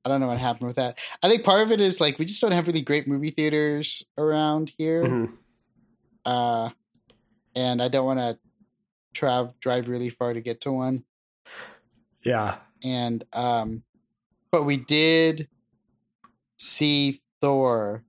[0.06, 0.98] I don't know what happened with that.
[1.22, 4.06] I think part of it is like we just don't have really great movie theaters
[4.18, 5.04] around here.
[5.04, 5.34] Mhm.
[6.26, 6.70] Uh
[7.56, 8.38] and I don't want to
[9.14, 11.04] travel drive really far to get to one.
[12.24, 13.84] yeah, And um
[14.52, 15.48] but we did
[16.60, 18.04] see Thor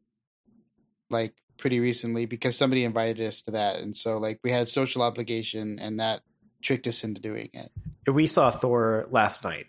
[1.08, 5.02] like pretty recently because somebody invited us to that and so like we had social
[5.02, 6.22] obligation and that
[6.62, 7.70] tricked us into doing it.
[8.12, 9.66] we saw Thor last night.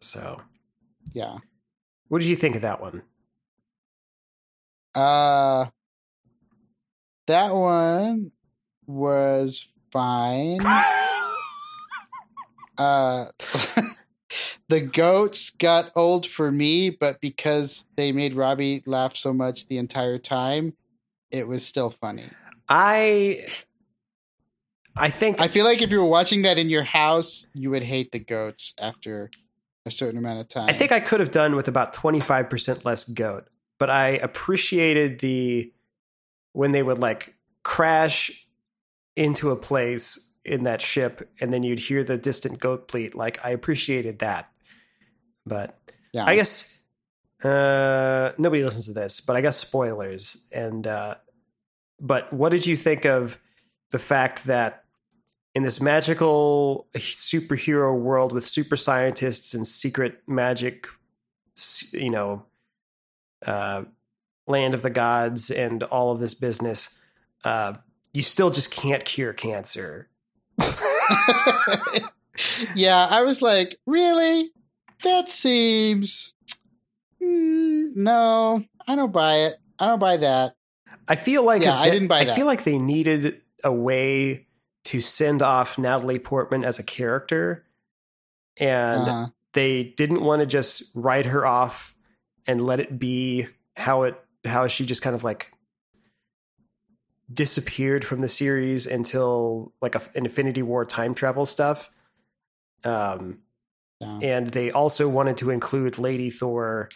[0.00, 0.40] So,
[1.12, 1.38] Yeah.
[2.08, 3.02] what did you think of that one?
[4.94, 5.66] Uh
[7.26, 8.32] that one
[8.86, 10.60] was fine.
[12.78, 13.26] Uh
[14.68, 19.78] the goats got old for me, but because they made Robbie laugh so much the
[19.78, 20.74] entire time,
[21.30, 22.26] it was still funny.
[22.68, 23.46] I,
[24.96, 27.82] I think I feel like if you were watching that in your house, you would
[27.82, 29.30] hate the goats after
[29.86, 30.68] a certain amount of time.
[30.68, 35.72] I think I could have done with about 25% less goat, but I appreciated the
[36.52, 38.46] when they would like crash
[39.16, 43.14] into a place in that ship and then you'd hear the distant goat bleat.
[43.14, 44.50] Like I appreciated that.
[45.46, 45.78] But
[46.12, 46.24] yeah.
[46.24, 46.80] I guess
[47.42, 51.14] uh nobody listens to this, but I guess spoilers and uh
[52.00, 53.38] but what did you think of
[53.90, 54.84] the fact that
[55.54, 60.88] in this magical superhero world with super scientists and secret magic
[61.92, 62.44] you know
[63.46, 63.82] uh
[64.46, 66.98] land of the gods and all of this business
[67.44, 67.74] uh
[68.12, 70.08] you still just can't cure cancer
[72.74, 74.50] yeah, I was like, really?
[75.04, 76.34] That seems.
[77.22, 79.56] Mm, no, I don't buy it.
[79.78, 80.54] I don't buy that.
[81.08, 82.36] I feel like Yeah, a I didn't buy I that.
[82.36, 84.46] feel like they needed a way
[84.84, 87.64] to send off Natalie Portman as a character,
[88.56, 89.26] and Uh-huh.
[89.52, 91.94] they didn't want to just write her off
[92.46, 95.51] and let it be how it how she just kind of like
[97.32, 101.90] disappeared from the series until like a Infinity War time travel stuff.
[102.84, 103.38] Um,
[104.00, 104.18] Yeah.
[104.20, 106.88] and they also wanted to include Lady Thor,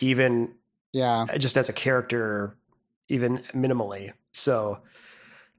[0.00, 0.54] even
[0.92, 1.26] yeah.
[1.38, 2.56] just as a character,
[3.08, 4.12] even minimally.
[4.32, 4.78] So,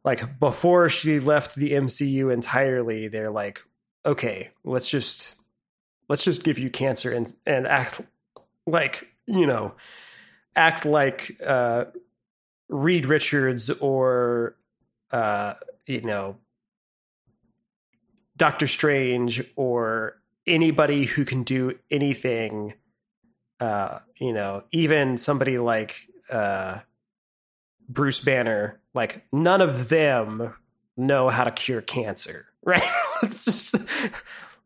[0.04, 3.64] like before she left the MCU entirely, they're like,
[4.06, 5.36] okay, let's just
[6.10, 8.02] let's just give you cancer and and act
[8.68, 9.74] like you know,
[10.58, 11.86] act like uh,
[12.74, 14.56] Reed Richards or
[15.12, 15.54] uh,
[15.86, 16.38] you know,
[18.36, 22.74] Doctor Strange or anybody who can do anything
[23.60, 25.96] uh, you know, even somebody like
[26.30, 26.80] uh,
[27.88, 30.54] Bruce Banner, like none of them
[30.98, 32.84] know how to cure cancer, right?
[33.22, 33.76] let's just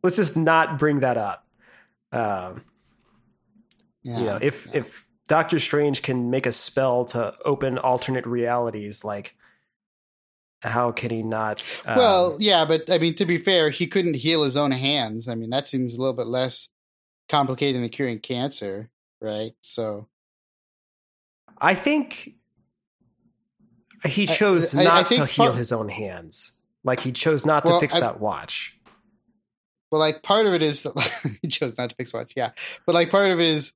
[0.02, 1.46] let's just not bring that up.
[2.12, 2.64] Um,
[4.02, 4.18] Yeah.
[4.20, 4.80] you know, if yeah.
[4.80, 9.36] if Doctor Strange can make a spell to open alternate realities, like
[10.62, 11.62] how can he not?
[11.86, 15.28] um, well, yeah, but I mean, to be fair, he couldn't heal his own hands.
[15.28, 16.70] I mean, that seems a little bit less
[17.30, 18.90] complicated than curing cancer,
[19.22, 19.52] right?
[19.62, 20.08] So,
[21.60, 22.34] I think
[24.06, 26.54] he chose I- I not to heal part- his own hands.
[26.84, 28.74] Like he chose not to Well, fix I- that watch.
[29.92, 30.94] Well, like part of it is that
[31.42, 32.52] he chose not to fix watch, yeah.
[32.86, 33.74] But like part of it is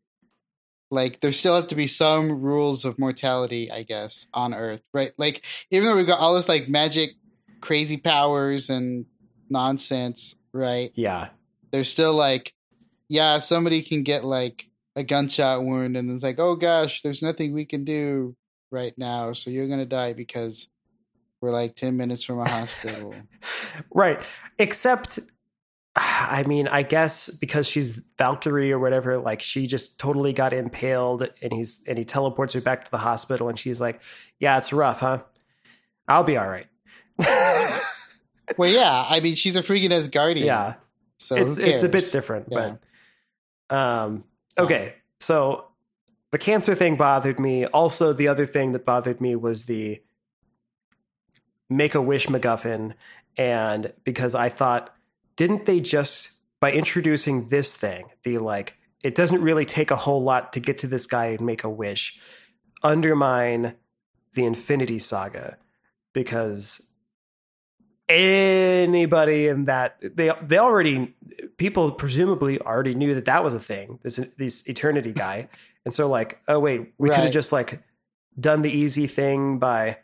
[0.91, 5.13] like there still have to be some rules of mortality, I guess, on Earth, right?
[5.17, 7.11] Like even though we've got all this like magic,
[7.61, 9.05] crazy powers and
[9.49, 10.91] nonsense, right?
[10.95, 11.29] Yeah.
[11.71, 12.53] There's still like,
[13.07, 17.53] yeah, somebody can get like a gunshot wound, and it's like, oh gosh, there's nothing
[17.53, 18.35] we can do
[18.69, 20.67] right now, so you're gonna die because
[21.39, 23.13] we're like ten minutes from a hospital.
[23.93, 24.19] Right.
[24.59, 25.17] Except,
[25.95, 31.27] I mean, I guess because she's Valkyrie or whatever, like she just totally got impaled
[31.41, 34.01] and he's, and he teleports her back to the hospital and she's like,
[34.39, 35.19] yeah, it's rough, huh?
[36.07, 36.67] I'll be all right.
[38.57, 40.45] well, yeah, I mean, she's a freaking Asgardian.
[40.45, 40.75] yeah.
[41.17, 42.75] So it's, who it's a bit different, Yeah.
[43.69, 44.23] but, um,
[44.57, 44.95] okay.
[45.19, 45.65] So
[46.31, 47.65] the cancer thing bothered me.
[47.65, 50.01] Also, the other thing that bothered me was the
[51.69, 52.93] make a wish MacGuffin.
[53.37, 54.93] And because I thought,
[55.41, 60.21] didn't they just, by introducing this thing, the like, it doesn't really take a whole
[60.21, 62.19] lot to get to this guy and make a wish,
[62.83, 63.73] undermine
[64.35, 65.57] the Infinity Saga?
[66.13, 66.93] Because
[68.07, 71.15] anybody in that they they already
[71.57, 75.49] people presumably already knew that that was a thing this this eternity guy.
[75.83, 77.81] And so like oh wait we could have just like
[78.39, 79.97] done the easy thing by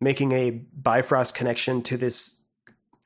[0.00, 2.41] making a bifrost connection to this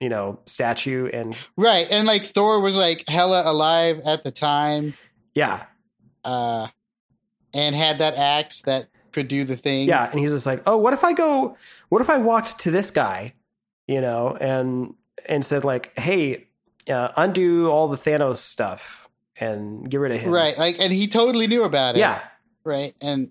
[0.01, 1.87] you know statue and Right.
[1.91, 4.95] And like Thor was like hella alive at the time,
[5.35, 5.65] yeah
[6.25, 6.69] uh,
[7.55, 9.89] and had that axe that could do the thing.
[9.89, 11.57] yeah and he's just like oh what if i go
[11.89, 13.33] what if i walked to this guy
[13.87, 14.93] you know and
[15.25, 16.47] and said like hey
[16.91, 20.57] uh, undo all the thanos stuff and get rid of him Right.
[20.59, 22.01] Like, and he totally knew about it.
[22.01, 22.23] yeah
[22.65, 22.95] Right.
[23.01, 23.31] And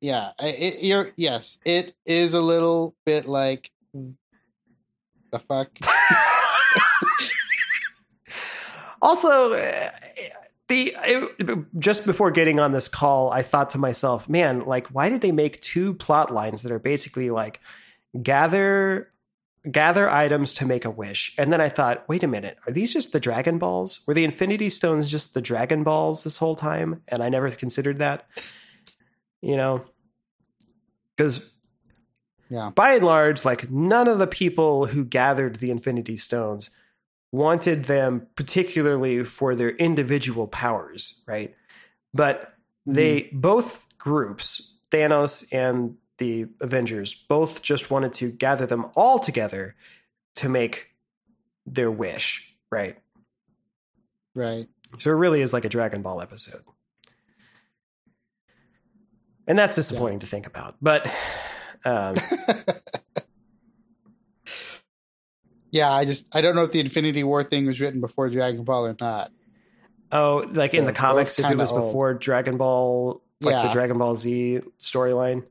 [0.00, 3.70] yeah, it, you're, yes, it is a little bit like
[5.32, 5.68] the fuck.
[9.02, 9.90] also uh,
[10.68, 15.08] the it, just before getting on this call i thought to myself man like why
[15.08, 17.60] did they make two plot lines that are basically like
[18.22, 19.08] gather
[19.70, 21.34] gather items to make a wish?
[21.38, 24.00] And then i thought wait a minute are these just the dragon balls?
[24.06, 27.02] Were the infinity stones just the dragon balls this whole time?
[27.08, 28.26] And i never considered that
[29.42, 29.84] you know?
[31.16, 31.54] Because
[32.52, 32.68] Yeah.
[32.68, 36.68] by and large like none of the people who gathered the infinity stones
[37.32, 41.54] wanted them particularly for their individual powers, right?
[42.12, 42.52] But
[42.84, 42.92] hmm.
[42.92, 49.74] they both groups, Thanos and the Avengers, both just wanted to gather them all together
[50.36, 50.88] to make
[51.64, 52.98] their wish, right?
[54.34, 54.68] Right.
[54.98, 56.64] So it really is like a Dragon Ball episode.
[59.48, 60.76] And that's disappointing to think about.
[60.82, 61.10] But
[61.84, 62.14] um,
[65.70, 68.64] yeah, I just, I don't know if the Infinity War thing was written before Dragon
[68.64, 69.30] Ball or not.
[70.10, 71.88] oh, like in They're the comics, if it was old.
[71.88, 75.44] before Dragon Ball, like the Dragon Ball Z storyline.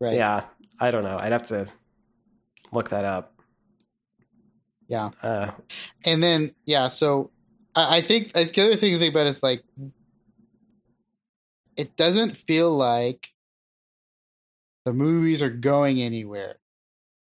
[0.00, 0.16] Right.
[0.16, 0.44] Yeah,
[0.80, 1.18] I don't know.
[1.18, 1.66] I'd have to
[2.72, 3.32] look that up.
[4.88, 5.10] Yeah.
[5.22, 5.52] Uh,
[6.04, 7.30] And then, yeah, so
[7.74, 9.62] I, I think the other thing to think about is like,
[11.76, 13.28] it doesn't feel like
[14.86, 16.54] the movies are going anywhere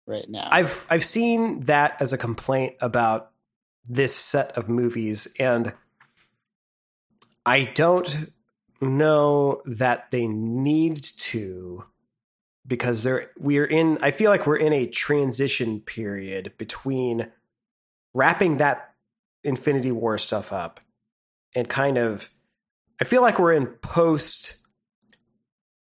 [0.05, 0.47] right now.
[0.49, 3.31] I've I've seen that as a complaint about
[3.89, 5.73] this set of movies, and
[7.43, 8.31] I don't
[8.79, 11.85] know that they need to
[12.67, 17.31] because they're we're in I feel like we're in a transition period between
[18.13, 18.93] wrapping that
[19.43, 20.79] Infinity War stuff up
[21.55, 22.29] and kind of
[23.01, 24.57] I feel like we're in post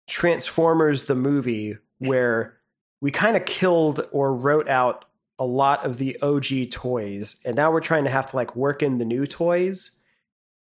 [0.06, 2.58] Transformers the movie where
[3.00, 5.04] we kind of killed or wrote out
[5.38, 8.82] a lot of the OG toys and now we're trying to have to like work
[8.82, 10.00] in the new toys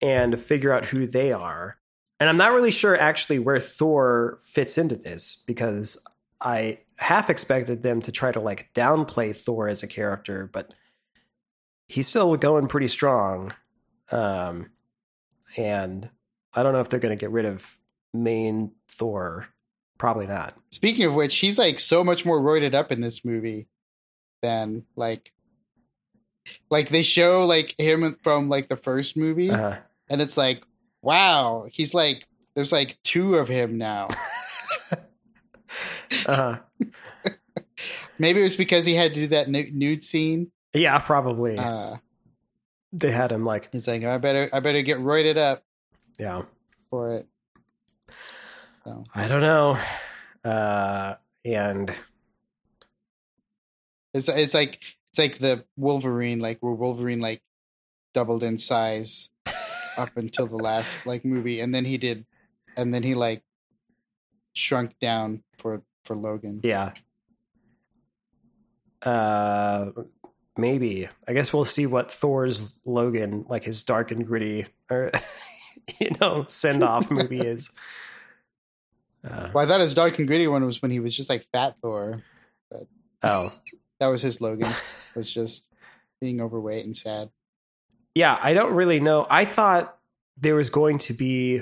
[0.01, 1.77] and figure out who they are.
[2.19, 5.97] And I'm not really sure actually where Thor fits into this because
[6.41, 10.73] I half expected them to try to like downplay Thor as a character, but
[11.87, 13.53] he's still going pretty strong.
[14.11, 14.69] Um,
[15.55, 16.09] and
[16.53, 17.78] I don't know if they're going to get rid of
[18.13, 19.47] main Thor.
[19.97, 20.55] Probably not.
[20.71, 23.67] Speaking of which, he's like so much more roided up in this movie
[24.41, 25.31] than like,
[26.69, 29.75] like they show like him from like the first movie, Uh,
[30.09, 30.63] and it's like,
[31.01, 34.07] wow, he's like, there's like two of him now.
[34.91, 34.95] uh,
[36.25, 36.59] huh.
[38.19, 40.51] Maybe it was because he had to do that nu- nude scene.
[40.73, 41.57] yeah, probably.
[41.57, 41.97] Uh,
[42.91, 45.63] they had him like, he's like, I better, I better get roided up
[46.17, 46.41] yeah.
[46.89, 47.27] for it.
[48.89, 49.77] So I don't know.
[50.43, 51.13] Uh,
[51.45, 51.93] and
[54.15, 54.79] it's it's like
[55.11, 57.43] it's like the Wolverine, like where Wolverine like
[58.15, 59.29] doubled in size
[59.95, 62.25] up until the last like movie, and then he did,
[62.75, 63.43] and then he like
[64.53, 66.61] shrunk down for for Logan.
[66.63, 66.93] yeah.
[69.03, 69.91] Uh,
[70.57, 71.07] maybe.
[71.27, 75.11] I guess we'll see what Thor's Logan, like his dark and gritty, or
[75.99, 77.69] you know, send off movie is.
[79.23, 81.45] Uh, Well, I thought his dark and gritty one was when he was just like
[81.51, 82.23] Fat Thor.
[82.69, 82.87] But
[83.23, 83.53] oh,
[83.99, 84.73] That was his Logan.
[85.15, 85.63] was just
[86.21, 87.29] being overweight and sad.
[88.15, 88.37] yeah.
[88.41, 89.25] I don't really know.
[89.29, 89.97] I thought
[90.37, 91.61] there was going to be.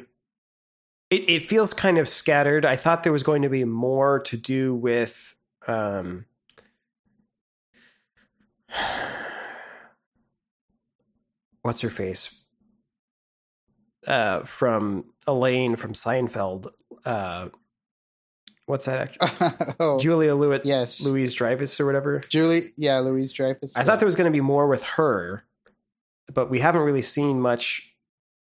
[1.10, 2.66] It, it feels kind of scattered.
[2.66, 5.36] I thought there was going to be more to do with.
[5.68, 6.26] Um,
[11.62, 12.47] what's her face?
[14.08, 16.72] Uh, from Elaine from Seinfeld.
[17.04, 17.50] Uh,
[18.66, 19.76] what's that actor?
[19.82, 22.22] oh, Julia Louis yes, Louise Dreyfus or whatever.
[22.30, 22.70] Julie.
[22.78, 23.76] Yeah, Louise Dreyfus.
[23.76, 25.44] I thought there was going to be more with her,
[26.34, 27.94] but we haven't really seen much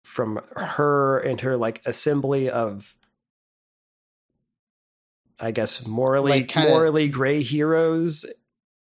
[0.03, 2.95] from her and her like assembly of
[5.39, 8.25] I guess morally Like, kinda- morally gray heroes.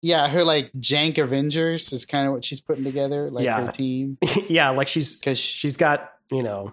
[0.00, 3.66] Yeah, her like jank Avengers is kind of what she's putting together, like Yeah.
[3.66, 4.18] her team,
[4.48, 6.72] yeah, like she's because she's got you know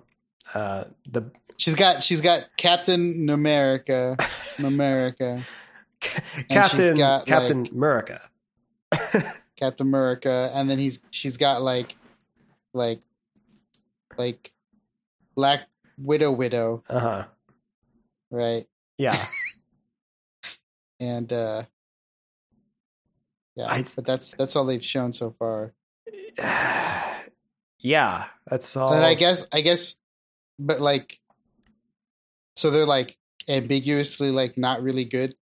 [0.55, 4.17] uh, the she's got she's got Captain America,
[4.57, 5.43] America,
[6.49, 8.21] Captain got, Captain America.
[9.55, 11.95] Captain America, and then he's she's got like
[12.73, 13.01] like
[14.17, 14.51] like
[15.35, 17.25] Black Widow, Widow, Uh huh.
[18.31, 18.65] right?
[18.97, 19.25] Yeah.
[21.01, 21.63] And uh
[23.55, 25.73] yeah, I- but that's that's all they've shown so far.
[27.79, 28.25] yeah.
[28.47, 28.93] That's all.
[28.93, 29.95] And I guess I guess
[30.57, 31.19] but like
[32.55, 33.17] so they're like
[33.47, 35.35] ambiguously like not really good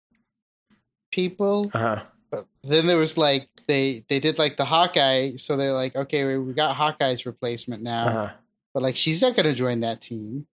[1.10, 1.70] people.
[1.72, 2.02] Uh huh.
[2.30, 6.24] But then there was like they they did like the Hawkeye, so they're like, okay,
[6.24, 8.06] we, we got Hawkeye's replacement now.
[8.06, 8.30] Uh
[8.74, 10.46] But like she's not gonna join that team.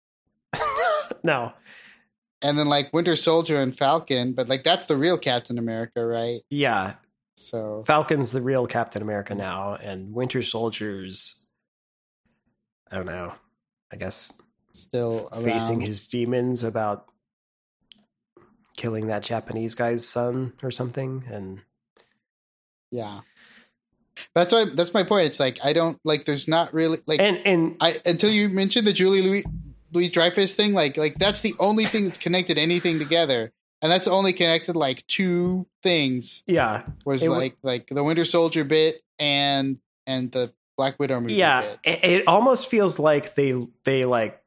[1.23, 1.53] no.
[2.41, 6.41] And then like Winter Soldier and Falcon, but like that's the real Captain America, right?
[6.51, 6.95] Yeah.
[7.37, 11.42] So Falcon's the real Captain America now, and Winter Soldier's.
[12.93, 13.33] I don't know.
[13.91, 14.41] I guess
[14.73, 15.45] still around.
[15.45, 17.09] facing his demons about
[18.77, 21.61] killing that Japanese guy's son or something, and
[22.91, 23.21] Yeah.
[24.35, 25.27] That's why that's my point.
[25.27, 28.87] It's like I don't like there's not really like and and I until you mentioned
[28.87, 29.45] the Julie Louis
[29.91, 33.53] Louis Dreyfus thing, like like that's the only thing that's connected anything together.
[33.81, 38.65] And that's only connected like two things yeah, was It like like the Winter Soldier
[38.65, 40.53] bit and and the
[40.83, 41.63] Black Widow movie yeah.
[41.85, 43.55] It, it almost feels like they
[43.85, 44.43] they like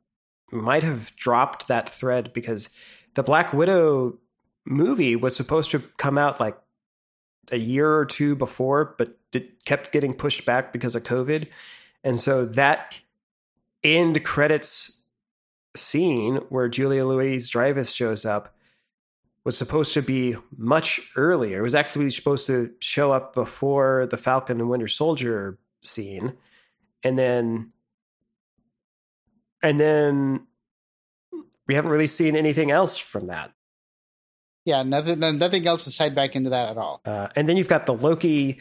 [0.52, 2.68] might have dropped that thread because
[3.14, 4.20] the Black Widow
[4.66, 6.58] movie was supposed to come out like
[7.52, 11.48] a year or two before, but it kept getting pushed back because of COVID.
[12.04, 12.96] And so that
[13.82, 15.06] end credits
[15.78, 18.54] scene where Julia Louise Dreyfus shows up
[19.46, 21.60] was supposed to be much earlier.
[21.60, 26.34] It was actually supposed to show up before the Falcon and Winter Soldier scene.
[27.04, 27.72] And then
[29.62, 30.48] and then
[31.68, 33.52] we haven't really seen anything else from that.
[34.66, 37.02] Yeah, nothing nothing else is tied back into that at all.
[37.06, 38.60] Uh, and then you've got the Loki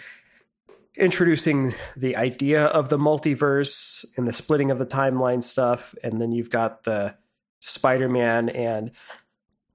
[0.97, 5.95] introducing the idea of the multiverse and the splitting of the timeline stuff.
[6.03, 7.15] And then you've got the
[7.61, 8.93] Spider Man and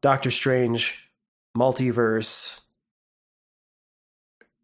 [0.02, 1.10] Doctor Strange
[1.58, 2.59] multiverse,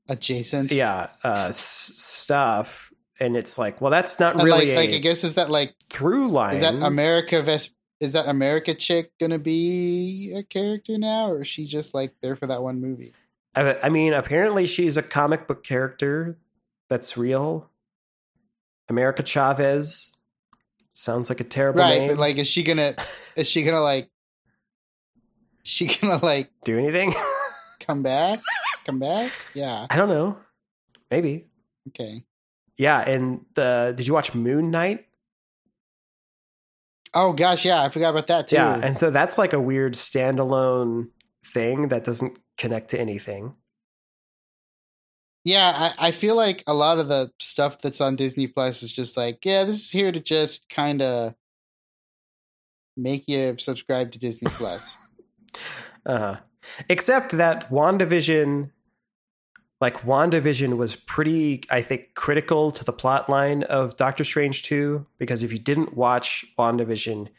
[0.09, 0.71] Adjacent.
[0.71, 2.91] yeah, uh, s- stuff.
[3.19, 5.73] And it's like, well, that's not And really like, like I guess is that like
[5.89, 6.53] through line.
[6.55, 11.47] is that America Ves- is that America chick gonna be a character now, or is
[11.47, 13.13] she just like there for that one movie?
[13.55, 16.37] I, I mean, apparently she's a comic book character
[16.89, 17.69] that's real.
[18.89, 20.11] America Chavez
[20.91, 22.07] sounds like a terrible right, name.
[22.09, 22.95] but like, is she gonna
[23.37, 24.09] is she gonna like
[25.63, 27.15] is she gonna like do anything?
[27.79, 28.39] come back?
[28.86, 29.31] Come back?
[29.53, 29.88] Yeah.
[29.89, 30.38] I don't know.
[31.09, 31.47] Maybe.
[31.89, 32.23] Okay.
[32.77, 35.05] Yeah, and the did you watch Moon Knight?
[37.13, 38.57] Oh gosh, yeah, I forgot about that too.
[38.57, 41.07] Yeah, and so that's like a weird standalone
[41.45, 43.53] thing that doesn't connect to anything.
[45.45, 48.91] Yeah, I, I feel like a lot of the stuff that's on Disney Plus is
[48.91, 51.36] just like, yeah, this is here to just kind of
[52.97, 54.97] make you subscribe to Disney Plus.
[56.05, 56.36] Uh-huh.
[56.88, 58.69] Except that WandaVision
[59.82, 65.05] like WandaVision was pretty I think critical to the plot line of Doctor Strange 2
[65.17, 67.30] because if you didn't watch WandaVision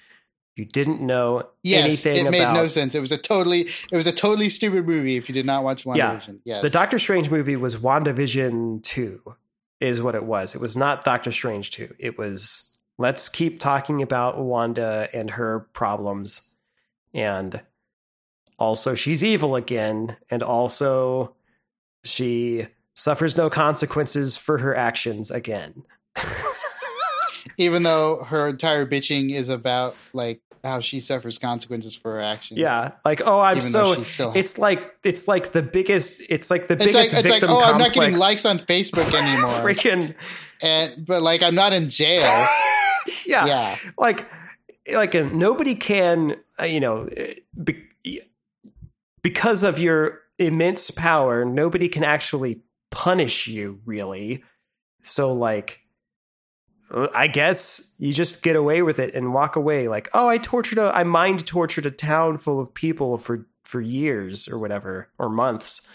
[0.57, 2.95] you didn't know Yes, anything it made about no sense.
[2.95, 5.85] It was a totally, it was a totally stupid movie if you did not watch
[5.85, 6.41] WandaVision.
[6.45, 9.35] Yes, The Doctor Strange movie was WandaVision 2
[9.81, 10.55] is what it was.
[10.55, 11.97] It was not Doctor Strange 2.
[11.99, 16.41] It was let's keep talking about Wanda and her problems
[17.13, 17.61] and
[18.59, 21.35] also she's evil again and also
[22.07, 25.83] she suffers no consequences for her actions again.
[27.59, 32.59] even though her entire bitching is about like how she suffers consequences for her actions.
[32.59, 34.33] yeah, like oh I'm even so she still.
[34.35, 37.63] it's like it's like the biggest it's like the it's biggest like it's like oh
[37.63, 40.15] I'm not getting likes on Facebook anymore, Freaking
[40.63, 42.23] and but like I'm not in jail.
[43.27, 43.47] yeah.
[43.47, 44.27] yeah, like
[44.93, 47.25] like uh, nobody can uh, you know uh,
[47.63, 47.85] be,
[49.23, 51.45] because of your immense power.
[51.45, 52.61] Nobody can actually
[52.91, 54.43] punish you really.
[55.03, 55.81] So like
[56.91, 59.89] uh, i guess you just get away with it and walk away.
[59.89, 63.81] Like oh i tortured a i mind tortured a town full of people for for
[63.81, 65.87] years or whatever or months.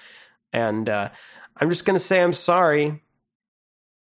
[0.54, 1.10] And uh
[1.58, 3.02] i'm just gonna say i'm sorry.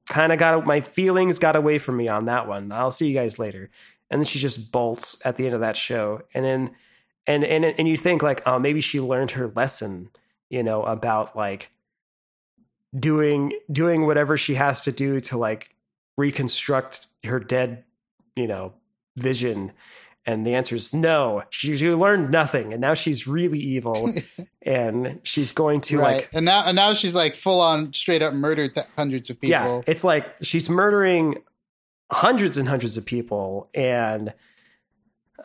[0.09, 2.71] Kind of got my feelings got away from me on that one.
[2.71, 3.69] I'll see you guys later.
[4.09, 6.21] And then she just bolts at the end of that show.
[6.33, 6.71] And then
[7.25, 10.09] and and and you think like oh maybe she learned her lesson
[10.49, 11.71] you know about like
[12.97, 15.75] doing doing whatever she has to do to like
[16.17, 17.83] reconstruct her dead
[18.35, 18.73] you know
[19.17, 19.71] vision
[20.25, 24.13] and the answer is no she, she learned nothing and now she's really evil
[24.61, 26.15] and she's going to right.
[26.17, 29.39] like and now and now she's like full on straight up murdered th- hundreds of
[29.39, 29.51] people.
[29.51, 31.35] yeah it's like she's murdering
[32.11, 34.33] hundreds and hundreds of people and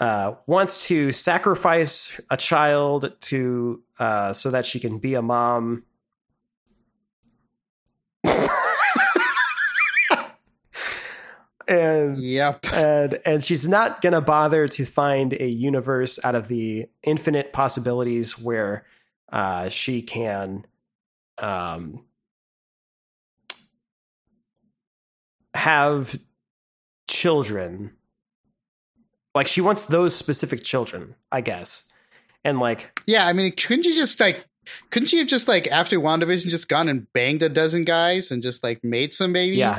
[0.03, 5.85] uh, wants to sacrifice a child to uh, so that she can be a mom.
[11.69, 12.67] and Yep.
[12.73, 18.37] and and she's not gonna bother to find a universe out of the infinite possibilities
[18.37, 18.85] where
[19.33, 20.67] uh, she can
[21.39, 22.05] um,
[25.55, 26.19] have
[27.07, 27.93] children.
[29.35, 31.91] Like she wants those specific children, I guess,
[32.45, 34.45] and like Yeah, I mean, couldn't you just like,
[34.91, 38.43] couldn't you have just like after WandaVision just gone and banged a dozen guys and
[38.43, 39.59] just like made some babies?
[39.59, 39.79] Yeah.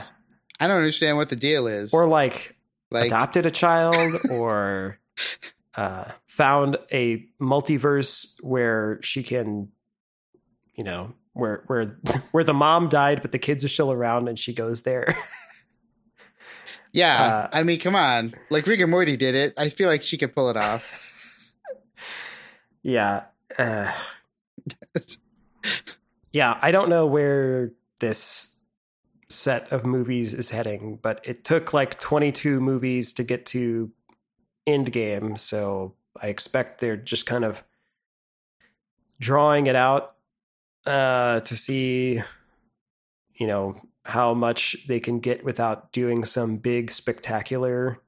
[0.59, 1.93] I don't understand what the deal is.
[1.93, 2.55] or like
[2.91, 4.99] like, adopted a child or
[5.75, 9.69] uh, found a multiverse where she can,
[10.75, 11.99] you know, where where
[12.31, 15.17] where the mom died but the kids are still around and she goes there.
[16.93, 19.53] yeah, uh, I mean, come on, like Rick and Morty did it.
[19.57, 20.85] I feel like she could pull it off.
[22.83, 23.23] yeah.
[23.57, 23.91] Uh,
[26.31, 28.59] yeah, I don't know where this
[29.29, 33.91] set of movies is heading, but it took like 22 movies to get to
[34.67, 37.63] Endgame, so I expect they're just kind of
[39.19, 40.15] drawing it out
[40.85, 42.21] uh, to see,
[43.35, 47.99] you know, how much they can get without doing some big spectacular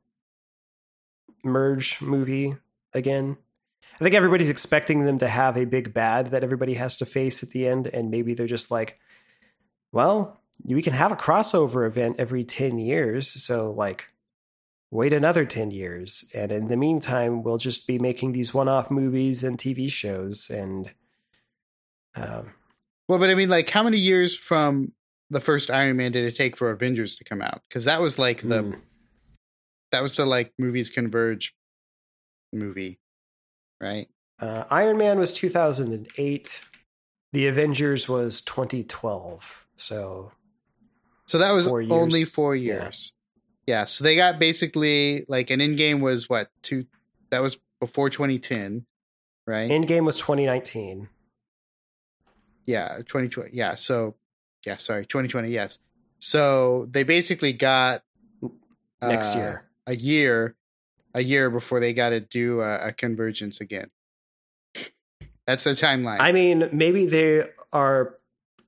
[1.43, 2.55] merge movie
[2.93, 3.37] again.
[3.93, 7.43] I think everybody's expecting them to have a big bad that everybody has to face
[7.43, 8.99] at the end, and maybe they're just like,
[9.93, 14.07] well, we can have a crossover event every 10 years, so like
[14.95, 16.25] wait another 10 years.
[16.33, 20.49] And in the meantime, we'll just be making these one off movies and TV shows.
[20.49, 20.89] And
[22.15, 22.53] um,
[23.07, 24.93] Well, but I mean, like, how many years from
[25.29, 27.61] the first Iron Man did it take for Avengers to come out?
[27.67, 28.81] Because that was like the mm,
[29.91, 31.55] that was the like movies converge
[32.53, 32.99] movie,
[33.81, 34.07] right?
[34.39, 36.59] uh, Iron Man was 2008,
[37.33, 39.65] The Avengers was 2012.
[39.77, 40.31] So
[41.27, 43.13] So that was Four only four years.
[43.65, 43.85] Yeah.
[43.85, 46.85] So they got basically like an Endgame was what two?
[47.31, 48.85] That was before 2010,
[49.47, 49.69] right?
[49.69, 51.09] Endgame was 2019.
[52.65, 53.51] yeah, 2020.
[53.53, 53.75] Yeah.
[53.75, 54.15] So
[54.65, 55.49] yeah, sorry, 2020.
[55.49, 55.79] Yes.
[56.19, 58.03] So they basically got
[59.01, 59.65] Next uh, year.
[59.87, 60.55] a year,
[61.13, 63.89] a year before they got to do a, a convergence again.
[65.45, 66.19] That's their timeline.
[66.19, 68.15] I mean, maybe they are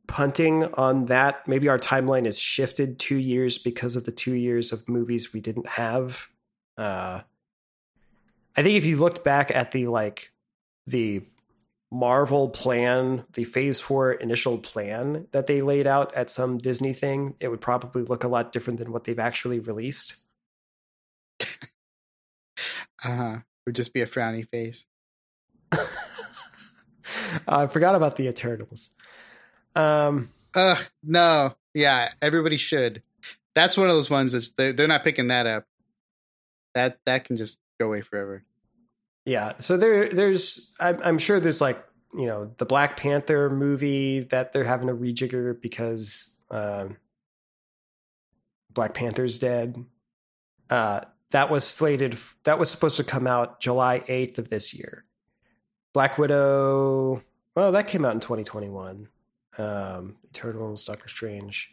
[0.07, 1.47] punting on that.
[1.47, 5.41] Maybe our timeline is shifted two years because of the two years of movies we
[5.41, 6.27] didn't have.
[6.77, 7.21] Uh,
[8.55, 10.31] I think if you looked back at the like
[10.85, 11.23] the
[11.91, 17.35] Marvel plan, the Phase Four initial plan that they laid out at some Disney thing,
[17.39, 20.15] it would probably look a lot different than what they've actually released.
[21.41, 23.37] uh-huh.
[23.37, 24.85] It Would just be a frowny face.
[27.47, 28.89] I forgot about the Eternals.
[29.75, 31.55] Um, Ugh, no.
[31.73, 33.01] Yeah, everybody should.
[33.55, 35.65] That's one of those ones that's they're, they're not picking that up.
[36.75, 38.43] That that can just go away forever.
[39.27, 41.83] Yeah, so there, there's, I'm, sure there's like,
[42.17, 46.95] you know, the Black Panther movie that they're having to rejigger because um,
[48.73, 49.83] Black Panther's dead.
[50.69, 51.01] Uh,
[51.31, 55.03] that was slated, that was supposed to come out July 8th of this year.
[55.91, 57.21] Black Widow,
[57.53, 59.09] well, that came out in 2021.
[59.57, 61.69] Um, Eternals, Doctor Strange.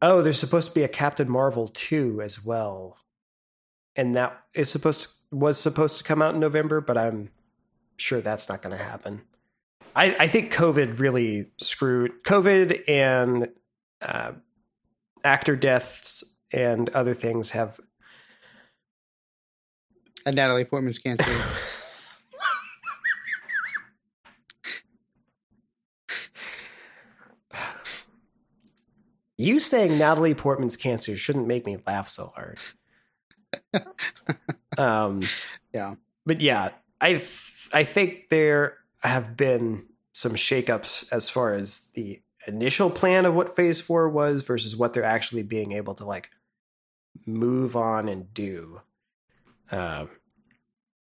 [0.00, 2.96] Oh, there's supposed to be a Captain Marvel 2 as well.
[3.96, 7.30] And that is supposed to was supposed to come out in November, but I'm
[7.96, 9.22] sure that's not going to happen.
[9.96, 13.48] I, I think COVID really screwed COVID and
[14.02, 14.32] uh,
[15.24, 16.22] actor deaths
[16.52, 17.80] and other things have.
[20.24, 21.24] And Natalie Portman's cancer.
[29.38, 32.58] You saying Natalie Portman's cancer shouldn't make me laugh so hard.
[34.78, 35.22] um,
[35.72, 35.94] Yeah.
[36.26, 42.20] but yeah, I th- I think there have been some shakeups as far as the
[42.46, 46.28] initial plan of what Phase Four was versus what they're actually being able to like
[47.26, 48.80] move on and do.
[49.70, 50.10] Um,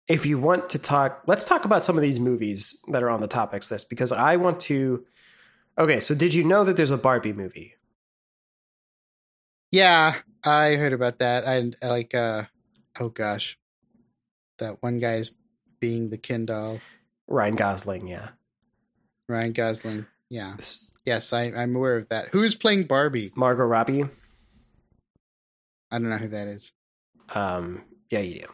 [0.08, 3.20] if you want to talk, let's talk about some of these movies that are on
[3.20, 5.04] the topics list because I want to.
[5.78, 7.74] Okay, so did you know that there's a Barbie movie?
[9.72, 10.14] Yeah,
[10.44, 11.48] I heard about that.
[11.48, 12.44] I I like uh
[13.00, 13.58] oh gosh.
[14.58, 15.32] That one guy's
[15.80, 16.78] being the Ken doll.
[17.26, 18.28] Ryan Gosling, yeah.
[19.28, 20.06] Ryan Gosling.
[20.28, 20.56] Yeah.
[21.04, 22.28] Yes, I, I'm aware of that.
[22.28, 23.32] Who's playing Barbie?
[23.34, 24.04] Margot Robbie.
[25.90, 26.70] I don't know who that is.
[27.34, 28.46] Um, yeah, you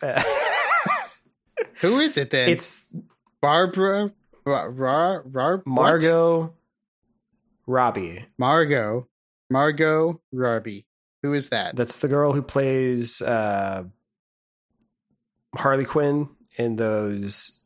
[0.00, 0.06] do.
[0.06, 0.22] Uh,
[1.80, 2.50] Who is it then?
[2.50, 2.94] it's
[3.40, 4.12] Barbara
[4.44, 5.58] Ra, Ra, Ra.
[5.64, 6.54] Margot
[7.66, 8.24] Robbie.
[8.38, 9.08] Margot.
[9.50, 10.86] Margot Robbie.
[11.22, 11.76] Who is that?
[11.76, 13.84] That's the girl who plays uh,
[15.56, 17.62] Harley Quinn in those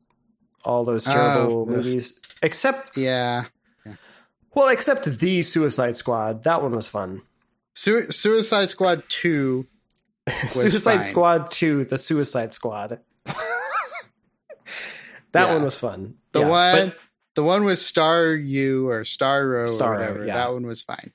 [0.64, 2.18] all those terrible Oh, movies.
[2.43, 3.45] Except yeah.
[4.55, 6.45] well, except the Suicide Squad.
[6.45, 7.22] That one was fun.
[7.74, 9.66] Su- Suicide Squad 2.
[10.26, 11.03] Was Suicide fine.
[11.03, 13.01] Squad 2, the Suicide Squad.
[13.24, 13.35] that
[15.35, 15.53] Yeah.
[15.55, 16.14] one was fun.
[16.33, 16.97] The Yeah, one but-
[17.37, 20.26] the one with Star U or or Starro, whatever.
[20.26, 20.35] yeah.
[20.37, 21.12] That one was fine.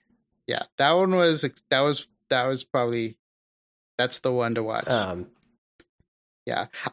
[0.47, 0.63] Yeah.
[0.77, 3.17] That one was that was that was probably
[3.97, 4.87] that's the one to watch.
[4.87, 5.27] um,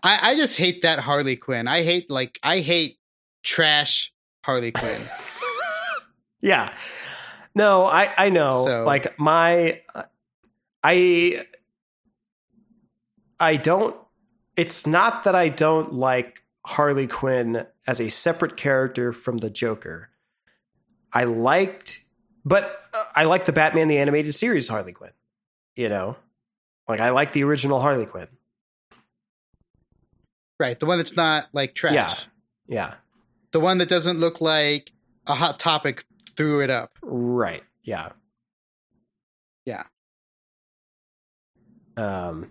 [0.02, 1.68] I, I just hate that Harley Quinn.
[1.68, 2.98] I hate like I hate
[3.42, 4.12] trash
[4.44, 5.00] Harley Quinn.
[6.40, 6.72] yeah.
[7.54, 8.64] No, I I know.
[8.64, 9.80] So- like my
[10.82, 11.46] I
[13.38, 13.96] I don't
[14.56, 20.10] it's not that I don't like Harley Quinn as a separate character from the Joker.
[21.12, 22.01] I liked
[22.44, 25.12] but uh, I like the Batman the animated series Harley Quinn.
[25.76, 26.16] You know?
[26.88, 28.28] Like I like the original Harley Quinn.
[30.58, 30.78] right.
[30.78, 31.94] The one that's not like trash.
[31.94, 32.14] Yeah.
[32.66, 32.94] Yeah.
[33.52, 34.92] The one that doesn't look like
[35.26, 36.04] a hot topic
[36.36, 36.98] threw it up.
[37.02, 37.62] Right.
[37.82, 38.10] Yeah.
[39.64, 39.84] Yeah.
[41.96, 42.50] Um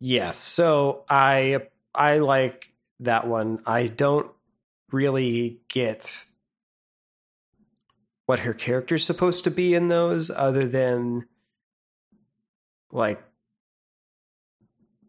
[0.00, 0.38] yes.
[0.38, 3.62] So I I like that one.
[3.66, 4.30] I don't
[4.90, 6.12] really get
[8.26, 11.26] what her character's supposed to be in those other than
[12.90, 13.22] like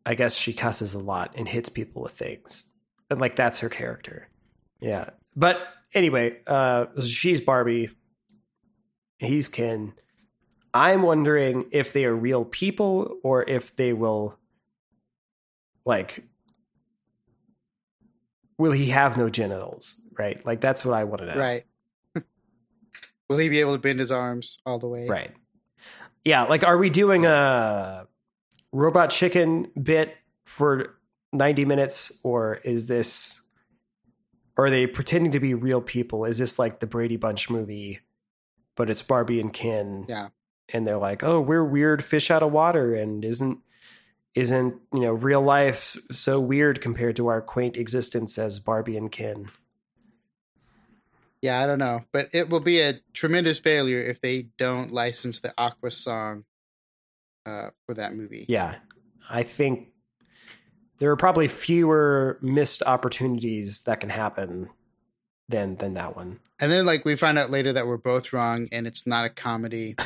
[0.05, 2.65] I guess she cusses a lot and hits people with things.
[3.09, 4.27] And like that's her character.
[4.81, 5.11] Yeah.
[5.35, 5.59] But
[5.93, 7.89] anyway, uh she's Barbie.
[9.19, 9.93] He's Ken.
[10.73, 14.37] I'm wondering if they are real people or if they will
[15.85, 16.23] like
[18.57, 20.43] will he have no genitals, right?
[20.45, 21.39] Like that's what I want to know.
[21.39, 21.63] Right.
[23.33, 25.07] Will he be able to bend his arms all the way?
[25.07, 25.31] Right.
[26.23, 28.05] Yeah, like are we doing a
[28.71, 30.15] robot chicken bit
[30.45, 30.99] for
[31.31, 33.41] 90 minutes or is this
[34.55, 36.25] are they pretending to be real people?
[36.25, 38.01] Is this like the Brady Bunch movie
[38.75, 40.05] but it's Barbie and Ken?
[40.07, 40.29] Yeah.
[40.69, 43.57] And they're like, "Oh, we're weird fish out of water and isn't
[44.35, 49.11] isn't, you know, real life so weird compared to our quaint existence as Barbie and
[49.11, 49.49] Ken?"
[51.43, 55.41] Yeah, I don't know, but it will be a tremendous failure if they don't license
[55.41, 56.45] the Aqua song
[57.45, 58.45] uh, for that movie.
[58.47, 58.75] Yeah.
[59.29, 59.89] I think
[60.99, 64.69] there are probably fewer missed opportunities that can happen
[65.49, 66.39] than than that one.
[66.61, 69.29] And then, like, we find out later that we're both wrong, and it's not a
[69.29, 69.97] comedy.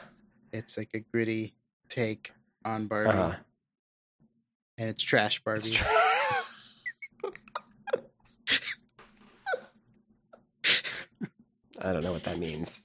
[0.52, 1.54] it's like a gritty
[1.88, 2.32] take
[2.66, 3.36] on Barbie, Uh-huh.
[4.76, 5.70] and it's trash Barbie.
[5.70, 5.84] It's tr-
[11.82, 12.82] I don't know what that means.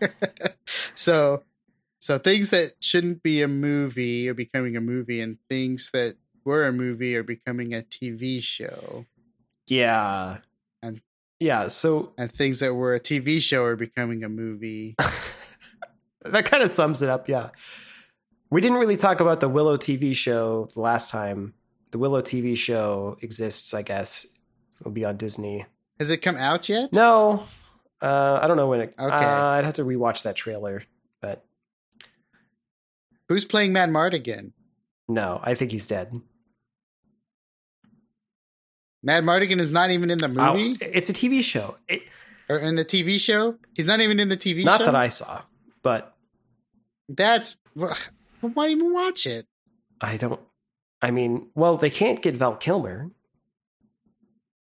[0.94, 1.42] so,
[2.00, 6.66] so things that shouldn't be a movie are becoming a movie, and things that were
[6.66, 9.04] a movie are becoming a TV show,
[9.66, 10.38] Yeah.
[10.82, 11.00] And-
[11.38, 14.94] yeah, so and things that were a TV show are becoming a movie.
[16.24, 17.50] that kind of sums it up, yeah.
[18.50, 21.54] We didn't really talk about the Willow TV show the last time.
[21.92, 24.26] The Willow TV show exists, I guess.
[24.80, 25.66] It'll be on Disney.
[25.98, 26.92] Has it come out yet?
[26.92, 27.44] No,
[28.02, 28.94] uh, I don't know when it.
[28.98, 29.14] Okay.
[29.14, 30.82] uh, I'd have to rewatch that trailer,
[31.20, 31.44] but
[33.28, 34.52] Who's playing Mad Mardigan?
[35.08, 36.20] no, I think he's dead.
[39.02, 41.76] Mad Mardigan is not even in the Oh, movie it's a TV show.
[41.88, 42.02] It,
[42.48, 43.56] or in the TV show.
[43.74, 44.64] He's not even in the TV show.
[44.66, 44.86] not show.
[44.86, 45.42] that I saw,
[45.82, 46.14] but
[47.08, 47.94] That's wh-
[48.40, 49.46] why even watch it?
[50.00, 50.40] I don't.
[51.02, 53.10] I mean, well, they can't get Val Kilmer.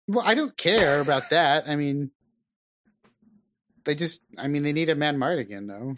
[0.08, 1.68] Well, I don't care about that.
[1.68, 2.12] I mean,
[3.86, 4.22] they just.
[4.38, 5.98] I mean, they need a Mad Mardigan though.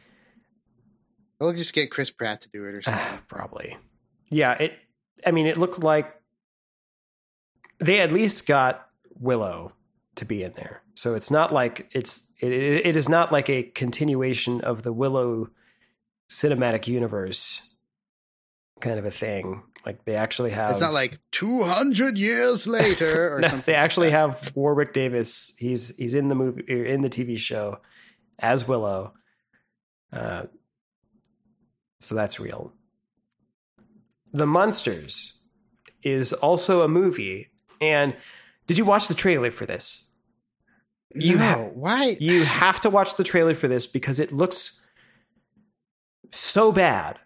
[1.40, 3.20] They'll just get Chris Pratt to do it or something.
[3.28, 3.78] Probably.
[4.30, 4.54] Yeah.
[4.54, 4.74] It.
[5.26, 6.14] I mean, it looked like
[7.80, 8.88] they at least got
[9.20, 9.74] Willow
[10.16, 12.22] to be in there, so it's not like it's.
[12.40, 15.50] It, it is not like a continuation of the Willow
[16.30, 17.74] cinematic universe
[18.82, 19.64] kind of a thing.
[19.86, 20.70] Like they actually have.
[20.70, 23.66] It's not like 200 years later or No, something.
[23.66, 25.54] they actually like have Warwick Davis.
[25.58, 27.80] He's he's in the movie or in the TV show
[28.40, 29.14] as Willow.
[30.12, 30.44] Uh,
[32.00, 32.72] so that's real.
[34.32, 35.34] The Monsters
[36.02, 37.50] is also a movie,
[37.82, 38.16] and
[38.68, 40.10] did you watch the trailer for this?
[41.16, 42.18] you no, ha- why?
[42.20, 44.82] You have to watch the trailer for this because it looks
[46.32, 47.20] so bad.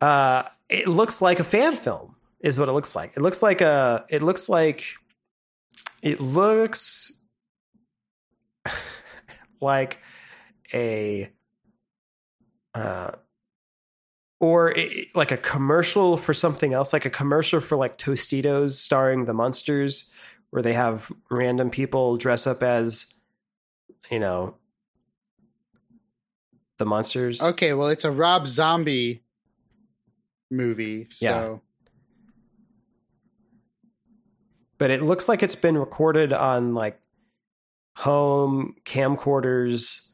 [0.00, 3.12] Uh, it looks like a fan film, is what it looks like.
[3.16, 4.04] It looks like a.
[4.08, 4.84] It looks like.
[6.02, 7.12] It looks
[9.60, 9.98] like
[10.72, 11.30] a.
[12.74, 13.12] Uh,
[14.40, 19.26] or it, like a commercial for something else, like a commercial for like Tostitos starring
[19.26, 20.10] the monsters,
[20.50, 23.06] where they have random people dress up as,
[24.10, 24.56] you know,
[26.78, 27.42] the monsters.
[27.42, 29.22] Okay, well, it's a Rob Zombie
[30.52, 31.60] movie, so
[34.78, 37.00] but it looks like it's been recorded on like
[37.96, 40.08] home camcorders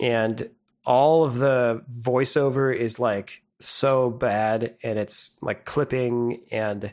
[0.00, 0.50] and
[0.84, 6.92] all of the voiceover is like so bad and it's like clipping and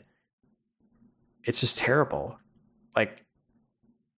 [1.44, 2.38] it's just terrible
[2.96, 3.24] like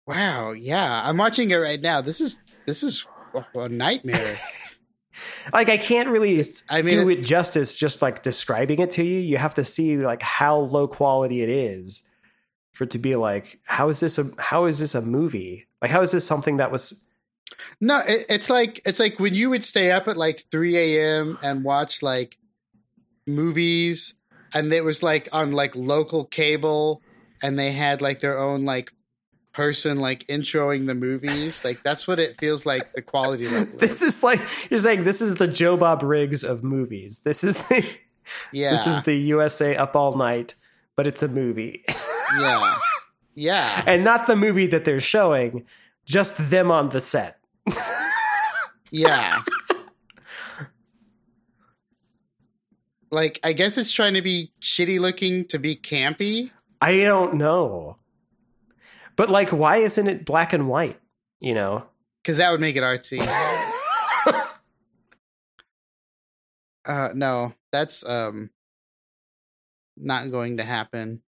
[0.06, 2.00] wow, yeah, I'm watching it right now.
[2.00, 3.06] This is this is
[3.54, 4.38] a nightmare.
[5.52, 8.90] like i can't really It's, I mean, do it- it justice just like describing it
[8.92, 12.02] to you you have to see like how low quality it is
[12.72, 15.90] for it to be like how is this a how is this a movie like
[15.90, 17.04] how is this something that was
[17.80, 21.38] no, it, it's like it's like when you would stay up at like 3 a.m.
[21.40, 22.36] and watch like
[23.26, 24.14] movies,
[24.52, 27.02] and it was like on like local cable,
[27.42, 28.92] and they had like their own like
[29.54, 31.64] person like introing the movies.
[31.64, 32.92] Like that's what it feels like.
[32.92, 33.74] The quality level.
[33.78, 34.16] this is.
[34.16, 37.20] is like you're saying this is the Joe Bob Briggs of movies.
[37.24, 37.86] This is the,
[38.52, 40.54] Yeah, this is the USA Up All Night,
[40.96, 41.84] but it's a movie,
[42.38, 42.76] yeah,
[43.34, 45.64] yeah, and not the movie that they're showing,
[46.04, 47.38] just them on the set.
[48.90, 49.42] yeah.
[53.10, 56.50] Like I guess it's trying to be shitty looking to be campy.
[56.80, 57.96] I don't know,
[59.16, 61.00] but like, why isn't it black and white?
[61.40, 61.84] You know,
[62.22, 63.20] Because that would make it artsy.
[66.86, 68.50] Uh, no, that's um
[69.96, 71.22] not going to happen.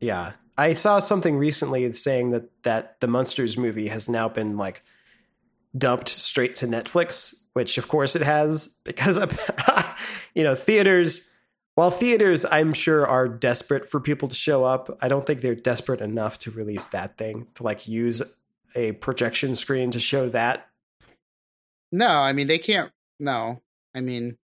[0.00, 0.32] yeah.
[0.58, 4.82] I saw something recently saying that that the Monsters movie has now been like
[5.76, 9.36] dumped straight to Netflix, which of course it has because of,
[10.34, 11.32] you know theaters.
[11.76, 15.54] While theaters, I'm sure, are desperate for people to show up, I don't think they're
[15.54, 18.22] desperate enough to release that thing to like use
[18.74, 20.68] a projection screen to show that.
[21.92, 22.90] No, I mean they can't.
[23.20, 23.60] No,
[23.94, 24.36] I mean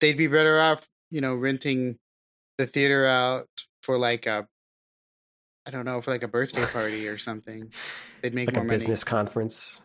[0.00, 1.98] they'd be better off, you know, renting
[2.58, 3.48] the theater out
[3.82, 4.46] for like a,
[5.66, 7.72] I don't know, for like a birthday party or something.
[8.22, 8.78] They'd make Like a more money.
[8.78, 9.82] business conference.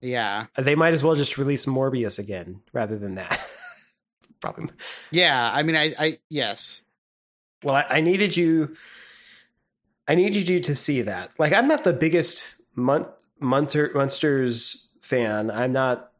[0.00, 3.40] Yeah, They might as well just release Morbius again rather than that.
[4.42, 4.68] Probably.
[5.10, 5.50] yeah.
[5.54, 6.82] I mean, I, I, yes,
[7.62, 8.76] Well, I, I needed you.
[10.06, 11.30] I needed you to see that.
[11.38, 12.42] Like, I'm not the biggest
[12.74, 13.06] Mun-
[13.40, 15.50] Munter, Munsters fan.
[15.50, 16.10] I'm not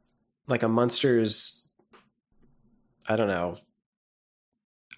[0.46, 1.66] like a Munsters.
[3.08, 3.58] I don't know.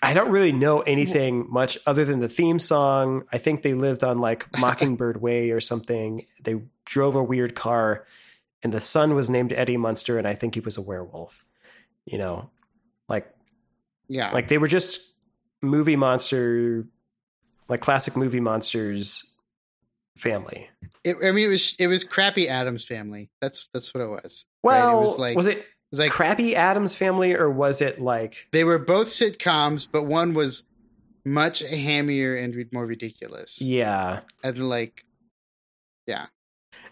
[0.02, 3.24] I don't really know anything much other than the theme song.
[3.32, 6.26] I think they lived on like Mockingbird Way or something.
[6.42, 8.06] They drove a weird car,
[8.62, 11.42] and the son was named Eddie Munster, and I think he was a werewolf.
[12.04, 12.50] You know,
[13.08, 13.32] like
[14.08, 15.00] yeah, like they were just
[15.62, 16.84] movie monster
[17.68, 19.34] like classic movie monsters
[20.16, 20.68] family
[21.04, 23.30] it, I mean, it was it was crappy Addams family.
[23.40, 24.46] That's that's what it was.
[24.62, 24.84] right?
[24.84, 28.00] well it was like was it it was like crappy addams family or was it
[28.00, 30.64] like they were both sitcoms, but one was
[31.24, 33.60] much hammier and more ridiculous.
[33.60, 35.04] yeah And like,
[36.06, 36.26] yeah,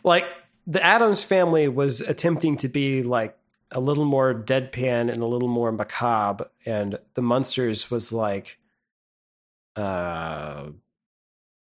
[0.04, 0.24] like
[0.66, 3.36] the addams family was attempting to be like
[3.72, 8.58] a little more deadpan and a little more macabre and the munsters was like
[9.76, 10.66] uh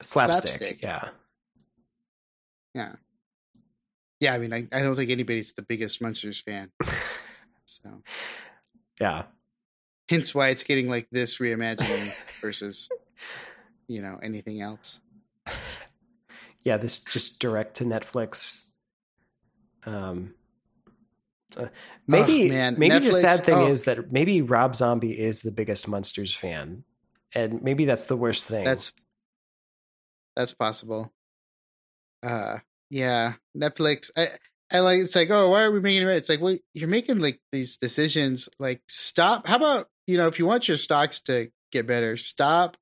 [0.01, 0.81] slapstick, Slapstick.
[0.81, 1.09] yeah
[4.21, 6.71] yeah, I mean, I, I don't think anybody's the biggest Munsters fan.
[7.65, 8.01] So,
[8.99, 9.25] yeah
[10.09, 12.89] hence why it's getting like this reimagining versus,
[13.87, 14.99] you know, anything else.
[16.63, 18.65] yeah, this just direct to Netflix.
[19.85, 20.33] Um,
[21.57, 21.67] uh,
[22.07, 23.71] maybe, man, maybe the sad thing oh.
[23.71, 26.83] is that maybe Rob Zombie is the biggest Munsters fan,
[27.33, 28.63] and maybe that's the worst thing.
[28.63, 28.93] That's
[30.35, 31.11] that's possible.
[32.23, 34.11] Uh, yeah, Netflix.
[34.15, 34.27] I,
[34.71, 34.99] I like.
[34.99, 36.11] It's like, oh, why are we making it?
[36.11, 38.49] It's like, well, you're making like these decisions.
[38.59, 39.47] Like, stop.
[39.47, 42.77] How about you know, if you want your stocks to get better, stop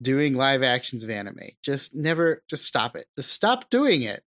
[0.00, 1.40] doing live actions of anime.
[1.64, 3.06] Just never, just stop it.
[3.16, 4.22] Just stop doing it.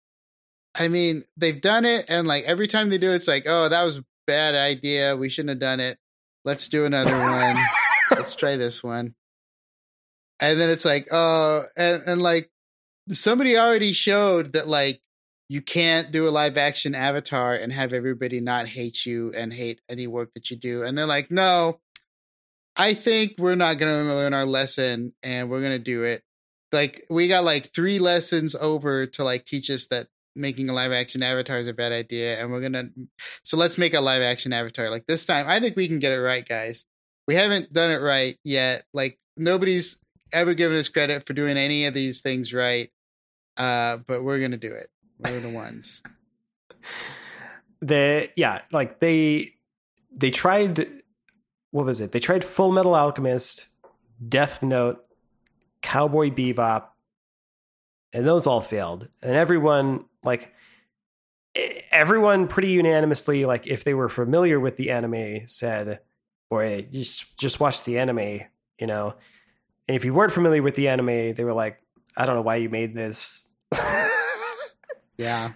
[0.78, 3.70] I mean, they've done it, and like every time they do it, it's like, oh,
[3.70, 5.16] that was a bad idea.
[5.16, 5.98] We shouldn't have done it.
[6.44, 7.58] Let's do another one.
[8.12, 9.16] Let's try this one.
[10.40, 12.50] And then it's like, oh, and, and like
[13.10, 15.02] somebody already showed that like
[15.48, 19.80] you can't do a live action avatar and have everybody not hate you and hate
[19.88, 20.84] any work that you do.
[20.84, 21.80] And they're like, no,
[22.76, 26.24] I think we're not going to learn our lesson and we're going to do it.
[26.72, 30.92] Like we got like three lessons over to like teach us that making a live
[30.92, 32.90] action avatar is a bad idea and we're to
[33.44, 34.90] so let's make a live action avatar.
[34.90, 36.86] Like this time I think we can get it right, guys.
[37.28, 38.84] We haven't done it right yet.
[38.94, 39.98] Like nobody's
[40.34, 42.90] ever given us credit for doing any of these things right.
[43.58, 44.90] Uh but we're to do it.
[45.20, 46.02] We're the ones.
[47.82, 49.54] the yeah, like they
[50.16, 50.88] they tried
[51.72, 52.14] what was it?
[52.14, 53.68] They tried Full Metal Alchemist,
[54.30, 55.06] Death Note,
[55.82, 56.86] Cowboy Bebop,
[58.16, 59.08] and those all failed.
[59.22, 60.52] And everyone like
[61.92, 66.00] everyone pretty unanimously like if they were familiar with the anime said
[66.50, 68.42] or just just watch the anime,
[68.80, 69.14] you know.
[69.88, 71.80] And if you weren't familiar with the anime, they were like,
[72.18, 73.48] I don't know why you made this.
[75.18, 75.52] Yeah.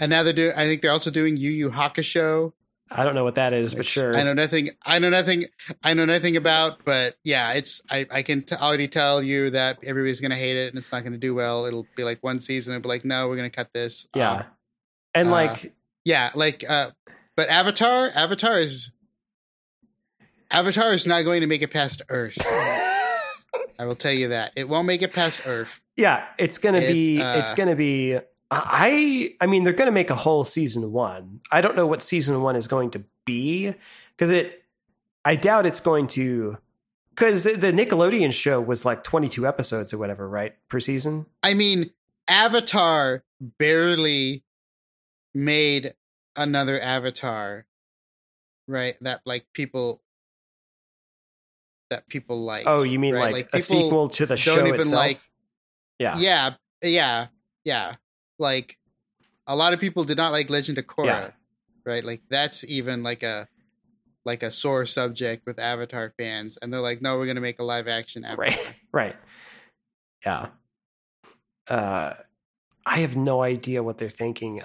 [0.00, 0.52] And now they're doing.
[0.54, 2.52] I think they're also doing Yu Yu Hakusho.
[2.90, 4.16] I don't know what that is, but sure.
[4.16, 4.70] I know nothing.
[4.84, 5.44] I know nothing.
[5.82, 6.84] I know nothing about.
[6.84, 7.82] But yeah, it's.
[7.90, 10.90] I I can t- already tell you that everybody's going to hate it and it's
[10.90, 11.66] not going to do well.
[11.66, 12.74] It'll be like one season.
[12.74, 14.06] It'll be like, no, we're going to cut this.
[14.14, 14.32] Yeah.
[14.32, 14.44] Um,
[15.14, 15.74] and uh, like,
[16.04, 16.90] yeah, like, uh,
[17.36, 18.90] but Avatar, Avatar is.
[20.50, 22.38] Avatar is not going to make it past Earth.
[23.78, 25.80] I will tell you that it won't make it past Earth.
[25.96, 27.20] Yeah, it's gonna it, be.
[27.20, 28.18] Uh, it's gonna be
[28.50, 31.40] I I mean they're going to make a whole season 1.
[31.52, 33.74] I don't know what season 1 is going to be
[34.16, 34.64] cuz it
[35.24, 36.56] I doubt it's going to
[37.14, 40.54] cuz the Nickelodeon show was like 22 episodes or whatever, right?
[40.68, 41.26] Per season?
[41.42, 41.90] I mean,
[42.26, 44.44] Avatar barely
[45.34, 45.94] made
[46.34, 47.66] another Avatar
[48.66, 50.02] right that like people
[51.90, 52.64] that people like.
[52.66, 53.32] Oh, you mean right?
[53.32, 54.92] like, like a sequel to the show itself?
[54.92, 55.20] like
[55.98, 56.18] Yeah.
[56.18, 57.26] Yeah, yeah,
[57.64, 57.96] yeah
[58.38, 58.76] like
[59.46, 61.30] a lot of people did not like Legend of Korra, yeah.
[61.84, 62.04] right?
[62.04, 63.48] Like that's even like a
[64.24, 67.58] like a sore subject with Avatar fans, and they're like, "No, we're going to make
[67.58, 69.16] a live action Avatar." Right, right,
[70.24, 70.48] yeah.
[71.66, 72.14] Uh,
[72.86, 74.62] I have no idea what they're thinking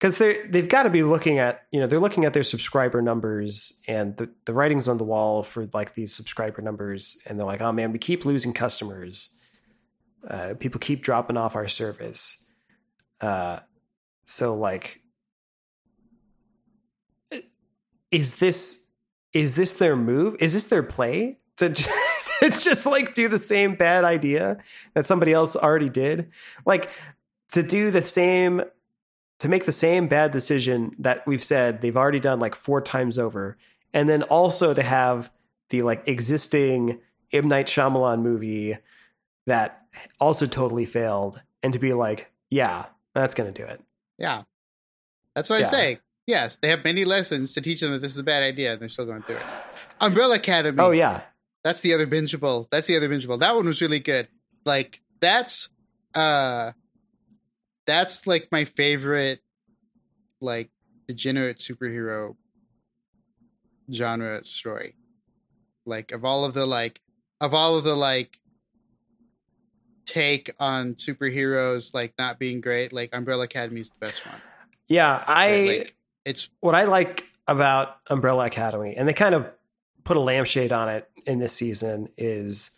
[0.00, 2.42] because uh, they they've got to be looking at you know they're looking at their
[2.42, 7.38] subscriber numbers and the the writings on the wall for like these subscriber numbers, and
[7.38, 9.30] they're like, "Oh man, we keep losing customers.
[10.28, 12.41] Uh, people keep dropping off our service."
[13.22, 13.60] Uh,
[14.26, 15.00] so like,
[18.10, 18.88] is this
[19.32, 20.36] is this their move?
[20.40, 21.90] Is this their play to just,
[22.40, 24.58] to just like do the same bad idea
[24.94, 26.30] that somebody else already did?
[26.66, 26.90] Like
[27.52, 28.62] to do the same
[29.38, 33.18] to make the same bad decision that we've said they've already done like four times
[33.18, 33.56] over,
[33.94, 35.30] and then also to have
[35.70, 36.98] the like existing
[37.32, 38.76] M Night Shyamalan movie
[39.46, 39.86] that
[40.20, 43.80] also totally failed, and to be like, yeah, that's going to do it.
[44.18, 44.42] Yeah.
[45.34, 45.66] That's what yeah.
[45.66, 45.98] I say.
[46.26, 48.80] Yes, they have many lessons to teach them that this is a bad idea, and
[48.80, 49.46] they're still going through it.
[50.00, 50.78] Umbrella Academy.
[50.78, 51.22] Oh yeah,
[51.64, 52.68] that's the other bingeable.
[52.70, 53.40] That's the other bingeable.
[53.40, 54.28] That one was really good.
[54.64, 55.68] Like that's
[56.14, 56.72] uh,
[57.86, 59.40] that's like my favorite,
[60.40, 60.70] like
[61.08, 62.36] degenerate superhero
[63.92, 64.94] genre story.
[65.84, 67.00] Like of all of the like
[67.40, 68.38] of all of the like
[70.12, 74.36] take on superheroes like not being great, like Umbrella Academy is the best one.
[74.88, 75.94] Yeah, I like,
[76.26, 79.46] it's what I like about Umbrella Academy, and they kind of
[80.04, 82.70] put a lampshade on it in this season is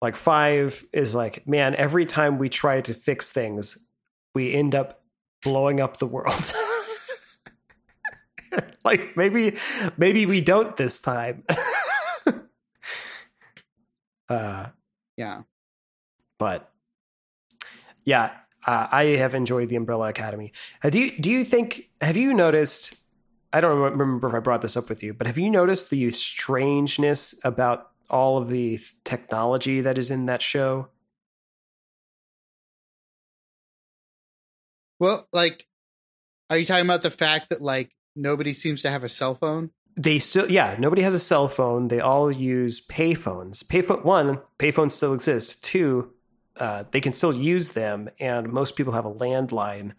[0.00, 3.88] like five is like man every time we try to fix things
[4.34, 5.00] we end up
[5.42, 6.52] blowing up the world
[8.84, 9.56] like maybe
[9.96, 11.42] maybe we don't this time
[14.28, 14.66] uh
[15.16, 15.42] yeah.
[16.38, 16.70] But
[18.04, 18.32] yeah,
[18.66, 20.52] uh, I have enjoyed the Umbrella Academy.
[20.82, 22.96] Do you do you think have you noticed?
[23.52, 26.10] I don't remember if I brought this up with you, but have you noticed the
[26.10, 30.88] strangeness about all of the technology that is in that show?
[34.98, 35.66] Well, like,
[36.50, 39.70] are you talking about the fact that like nobody seems to have a cell phone?
[39.96, 41.88] They still yeah nobody has a cell phone.
[41.88, 43.62] They all use payphones.
[43.64, 45.62] Payphone one payphones still exist.
[45.64, 46.10] Two
[46.56, 49.92] uh, they can still use them and most people have a landline.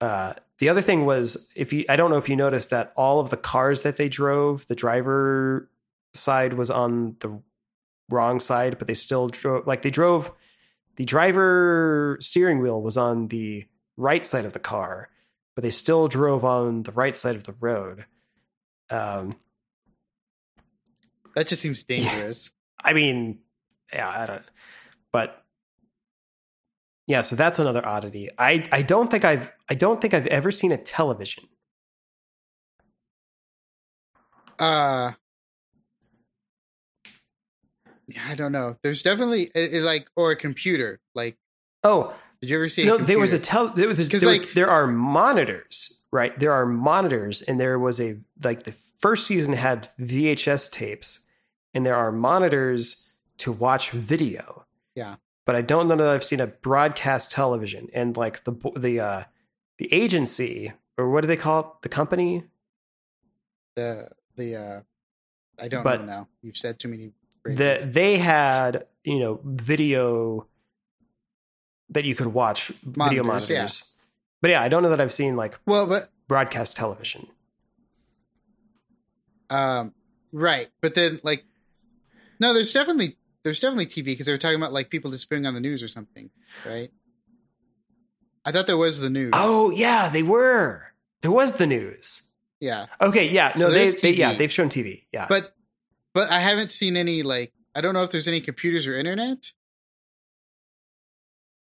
[0.00, 3.20] Uh, the other thing was if you I don't know if you noticed that all
[3.20, 5.70] of the cars that they drove, the driver
[6.14, 7.40] side was on the
[8.10, 10.32] wrong side, but they still drove like they drove
[10.96, 13.64] the driver steering wheel was on the
[13.96, 15.08] right side of the car,
[15.54, 18.06] but they still drove on the right side of the road.
[18.90, 19.36] Um,
[21.34, 22.52] that just seems dangerous.
[22.82, 23.38] I mean,
[23.92, 24.42] yeah, I don't.
[25.12, 25.42] But
[27.06, 28.30] yeah, so that's another oddity.
[28.38, 31.44] I I don't think I've I don't think I've ever seen a television.
[34.58, 35.12] Uh
[38.08, 38.76] Yeah, I don't know.
[38.82, 41.00] There's definitely it, it, like or a computer.
[41.14, 41.36] Like
[41.84, 42.84] oh, did you ever see?
[42.84, 43.68] No, there was a tel.
[43.68, 46.36] There was there, like there are monitors, right?
[46.38, 51.20] There are monitors, and there was a like the first season had VHS tapes,
[51.72, 53.06] and there are monitors
[53.38, 54.66] to watch video.
[54.96, 55.16] Yeah,
[55.46, 59.22] but I don't know that I've seen a broadcast television and like the the uh
[59.78, 61.66] the agency or what do they call it?
[61.82, 62.44] The company.
[63.76, 64.80] The the uh,
[65.58, 66.28] I don't but know now.
[66.42, 67.12] You've said too many
[67.44, 70.46] that they had you know video
[71.92, 73.50] that you could watch monitors, video monitors.
[73.50, 73.68] Yeah.
[74.40, 77.26] But yeah, I don't know that I've seen like well, but broadcast television.
[79.50, 79.92] Um,
[80.32, 81.44] right, but then like,
[82.40, 85.54] no, there's definitely there's definitely TV because they were talking about like people disappearing on
[85.54, 86.30] the news or something,
[86.66, 86.90] right?
[88.44, 89.30] I thought there was the news.
[89.32, 90.86] Oh yeah, they were.
[91.20, 92.22] There was the news.
[92.60, 92.86] Yeah.
[93.00, 93.28] Okay.
[93.28, 93.52] Yeah.
[93.56, 95.02] No, so they, they yeah they've shown TV.
[95.12, 95.26] Yeah.
[95.28, 95.54] But
[96.14, 99.52] but I haven't seen any like I don't know if there's any computers or internet.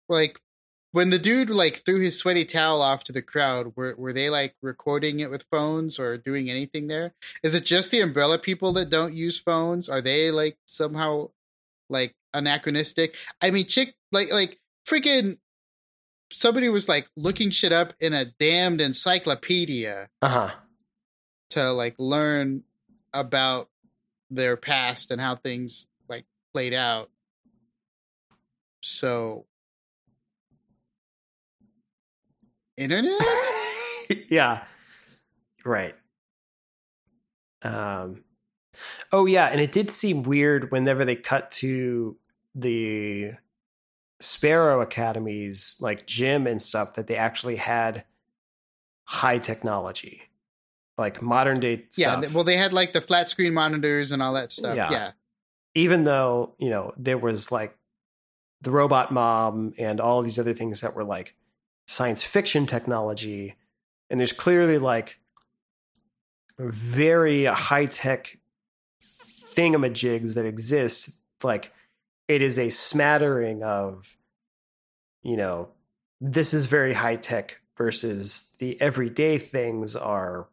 [0.09, 0.41] Like
[0.93, 4.31] when the dude like threw his sweaty towel off to the crowd, were were they
[4.31, 7.15] like recording it with phones or doing anything there?
[7.43, 9.89] Is it just the umbrella people that don't use phones?
[9.89, 11.31] Are they like somehow
[11.91, 13.17] like anachronistic?
[13.41, 15.39] I mean, chick like like freaking
[16.31, 20.51] somebody was like looking shit up in a damned encyclopedia uh-huh.
[21.51, 22.63] to like learn
[23.13, 23.69] about
[24.31, 27.11] their past and how things like played out.
[28.83, 29.47] So
[32.77, 33.20] internet?
[34.29, 34.64] yeah.
[35.64, 35.95] Right.
[37.62, 38.25] Um
[39.12, 42.16] Oh yeah, and it did seem weird whenever they cut to
[42.55, 43.33] the
[44.20, 48.05] Sparrow Academies like gym and stuff that they actually had
[49.05, 50.22] high technology
[50.97, 52.22] like modern day stuff.
[52.25, 54.77] Yeah, well, they had like the flat screen monitors and all that stuff.
[54.77, 54.91] Yeah.
[54.91, 55.11] yeah.
[55.75, 57.77] Even though, you know, there was like
[58.62, 61.35] the robot mom and all these other things that were like
[61.87, 63.57] science fiction technology.
[64.11, 65.18] And there's clearly like
[66.59, 68.39] very high tech
[69.55, 71.11] thingamajigs that exist.
[71.43, 71.72] Like
[72.28, 74.16] it is a smattering of,
[75.22, 75.68] you know,
[76.20, 80.47] this is very high tech versus the everyday things are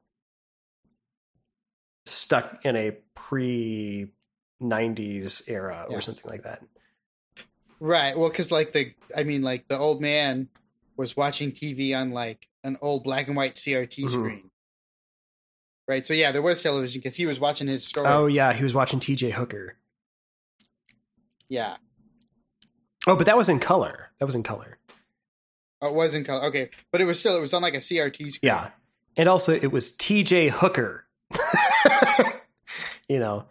[2.06, 4.08] stuck in a pre
[4.62, 5.96] 90s era yeah.
[5.96, 6.64] or something like that.
[7.80, 8.18] Right.
[8.18, 10.50] Well, because like the, I mean, like the old man
[10.98, 14.08] was watching TV on like an old black and white CRT mm-hmm.
[14.08, 14.52] screen.
[15.88, 16.06] Right.
[16.06, 18.10] So yeah, there was television because he was watching his stories.
[18.10, 19.32] Oh yeah, he was watching T.J.
[19.32, 19.76] Hooker.
[21.50, 21.76] Yeah.
[23.08, 24.12] Oh, but that was in color.
[24.20, 24.78] That was in color.
[25.82, 26.46] Oh, it was in color.
[26.46, 28.40] Okay, but it was still it was on like a CRT screen.
[28.42, 28.70] Yeah,
[29.18, 30.50] and also it was T.J.
[30.50, 31.06] Hooker.
[33.10, 33.46] you know,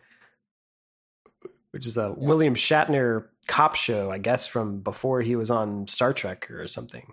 [1.73, 2.27] which is a yeah.
[2.27, 7.13] William Shatner cop show, I guess, from before he was on Star Trek or something,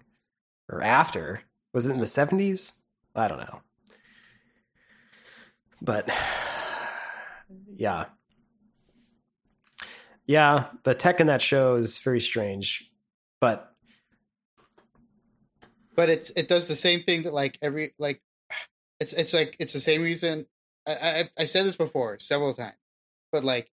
[0.70, 1.42] or after.
[1.74, 2.74] Was it in the seventies?
[3.16, 3.62] I don't know,
[5.82, 6.10] but
[7.76, 8.06] yeah,
[10.28, 12.92] yeah, the tech in that show is very strange,
[13.40, 13.74] but
[15.96, 18.22] but it's it does the same thing that like every like
[19.00, 20.46] it's it's like it's the same reason
[20.86, 22.76] I, I I've said this before several times,
[23.32, 23.72] but like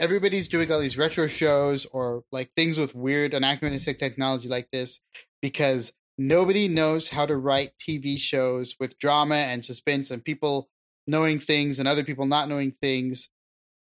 [0.00, 5.00] everybody's doing all these retro shows or like things with weird anachronistic technology like this
[5.40, 10.68] because nobody knows how to write TV shows with drama and suspense and people
[11.06, 13.28] knowing things and other people not knowing things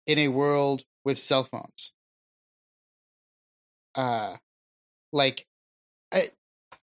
[0.06, 1.92] in a world with cell phones.
[3.94, 4.36] Uh
[5.12, 5.46] like
[6.12, 6.28] I,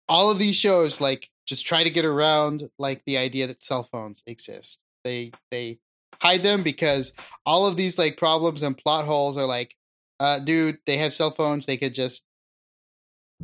[0.09, 3.84] all of these shows like just try to get around like the idea that cell
[3.84, 5.78] phones exist they they
[6.20, 7.12] hide them because
[7.45, 9.74] all of these like problems and plot holes are like,
[10.20, 11.66] uh, dude, they have cell phones.
[11.66, 12.22] They could just,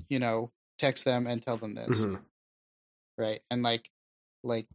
[0.08, 0.50] you know,
[0.82, 2.16] text them and tell them this, mm-hmm.
[3.18, 3.40] right?
[3.50, 3.88] And like,
[4.42, 4.66] like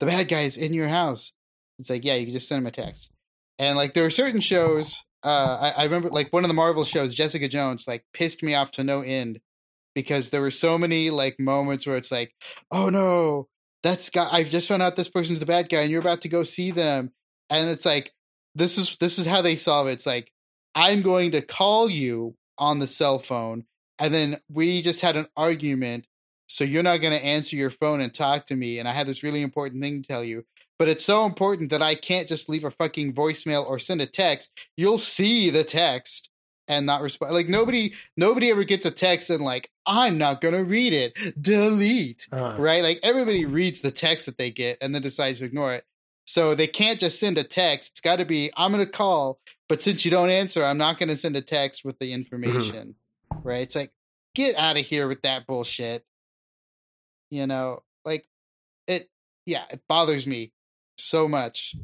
[0.00, 1.32] the bad guy's in your house.
[1.78, 3.10] It's like, yeah, you can just send him a text.
[3.58, 5.02] And like, there are certain shows.
[5.22, 8.54] Uh, I, I remember like one of the Marvel shows, Jessica Jones, like pissed me
[8.54, 9.40] off to no end
[9.94, 12.34] because there were so many like moments where it's like,
[12.70, 13.48] oh no,
[13.82, 16.28] that's got I've just found out this person's the bad guy, and you're about to
[16.28, 17.12] go see them,
[17.48, 18.12] and it's like
[18.54, 19.92] this is this is how they solve it.
[19.92, 20.30] It's like
[20.74, 23.64] I'm going to call you on the cell phone,
[23.98, 26.06] and then we just had an argument.
[26.46, 29.06] So you're not going to answer your phone and talk to me, and I had
[29.06, 30.44] this really important thing to tell you.
[30.78, 34.06] But it's so important that I can't just leave a fucking voicemail or send a
[34.06, 34.50] text.
[34.76, 36.28] You'll see the text
[36.66, 37.32] and not respond.
[37.32, 41.16] Like nobody, nobody ever gets a text and like I'm not gonna read it.
[41.40, 42.26] Delete.
[42.32, 42.82] Uh, Right?
[42.82, 45.84] Like everybody reads the text that they get and then decides to ignore it.
[46.26, 47.92] So they can't just send a text.
[47.92, 49.38] It's got to be I'm gonna call,
[49.68, 52.96] but since you don't answer, I'm not gonna send a text with the information.
[53.42, 53.62] Right?
[53.62, 53.92] It's like
[54.34, 56.04] get out of here with that bullshit.
[57.30, 58.26] You know, like
[58.86, 59.08] it.
[59.46, 60.52] Yeah, it bothers me
[60.96, 61.74] so much.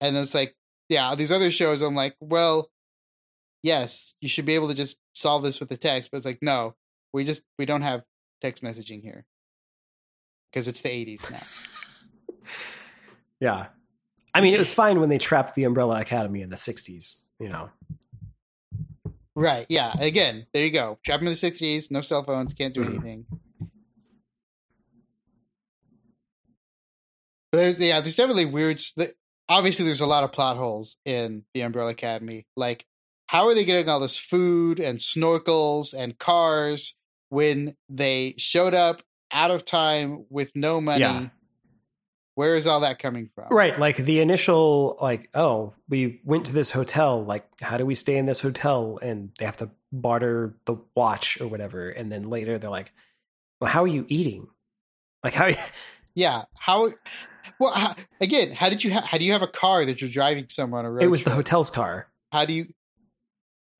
[0.00, 0.54] And it's like,
[0.88, 2.70] yeah, these other shows, I'm like, well,
[3.62, 6.38] yes, you should be able to just solve this with the text, but it's like,
[6.42, 6.74] no,
[7.12, 8.02] we just we don't have
[8.40, 9.24] text messaging here
[10.50, 11.42] because it's the 80s now.
[13.40, 13.66] yeah.
[14.34, 17.48] I mean, it was fine when they trapped the Umbrella Academy in the 60s, you
[17.48, 17.70] know.
[19.40, 19.66] Right?
[19.68, 19.92] Yeah.
[20.00, 20.98] Again, there you go.
[21.04, 22.88] Trap in the 60s, no cell phones, can't do Mhm.
[22.88, 23.26] anything.
[27.52, 28.82] But there's yeah, there's definitely weird.
[29.48, 32.46] Obviously, there's a lot of plot holes in the Umbrella Academy.
[32.56, 32.84] Like,
[33.28, 36.96] how are they getting all this food and snorkels and cars
[37.30, 41.00] when they showed up out of time with no money?
[41.00, 41.28] Yeah.
[42.38, 43.48] Where is all that coming from?
[43.50, 43.76] Right.
[43.76, 47.24] Like the initial, like, oh, we went to this hotel.
[47.24, 48.96] Like, how do we stay in this hotel?
[49.02, 51.90] And they have to barter the watch or whatever.
[51.90, 52.92] And then later they're like,
[53.60, 54.46] well, how are you eating?
[55.24, 55.50] Like, how?
[56.14, 56.44] Yeah.
[56.54, 56.92] How?
[57.58, 58.92] Well, how, again, how did you?
[58.92, 61.02] Ha- how do you have a car that you're driving somewhere on a road?
[61.02, 62.06] It was the hotel's car.
[62.30, 62.72] How do you?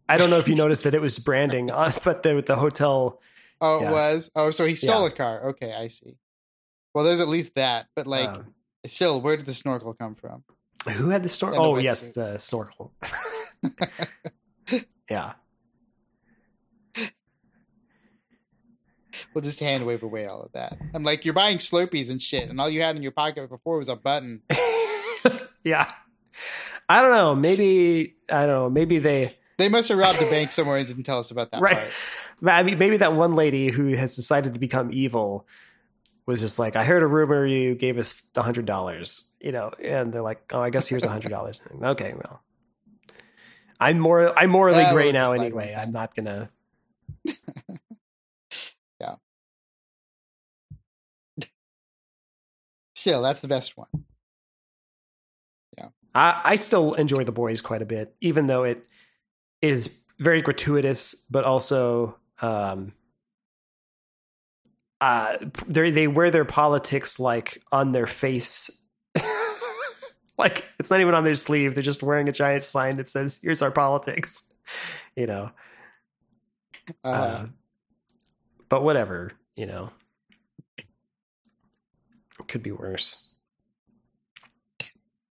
[0.09, 3.21] I don't know if you noticed that it was branding on, but the the hotel.
[3.61, 4.31] Oh, it was.
[4.35, 5.13] Oh, so he stole Yeah.
[5.15, 5.49] a car.
[5.51, 6.17] Okay, I see.
[6.99, 8.53] Well, there's at least that, but like, um,
[8.85, 10.43] still, where did the snorkel come from?
[10.91, 12.15] who had the the Oh, yes, wetsuit.
[12.15, 12.93] the snorkel.
[15.09, 15.35] yeah.
[19.33, 20.77] We'll just hand wave away all of that.
[20.93, 23.79] I'm like, you're buying Slurpees and shit, and all you had in your pocket before
[23.79, 24.43] was a button.
[25.63, 25.93] yeah.
[26.89, 27.37] I don't know.
[27.37, 28.71] Maybe I don't know.
[28.71, 31.61] Maybe they They must have robbed a bank somewhere and didn't tell us about that
[31.63, 31.77] right.
[31.77, 31.93] part.
[32.45, 35.47] I mean, maybe that one lady who has decided to become evil
[36.29, 39.73] was just like, I heard a rumor you gave us a hundred dollars, you know,
[39.83, 41.61] and they're like, oh, I guess here's a hundred dollars.
[41.83, 42.43] Okay, well,
[43.81, 45.75] I'm more I'm morally gray now anyway.
[45.77, 46.51] I'm not gonna.
[49.01, 49.15] Yeah.
[52.97, 53.87] Still, that's the best one.
[56.15, 58.85] I, I still enjoy the boys quite a bit, even though it
[59.63, 62.93] is very gratuitous, but also um,
[65.01, 65.37] uh,
[65.67, 68.71] they they wear their politics like on their face.
[70.39, 73.39] like it's not even on their sleeve; they're just wearing a giant sign that says,
[73.43, 74.43] "Here's our politics."
[75.17, 75.51] You know,
[77.03, 77.47] Uh, uh,
[78.69, 79.33] but whatever.
[79.57, 79.91] You know,
[80.79, 83.25] it could be worse.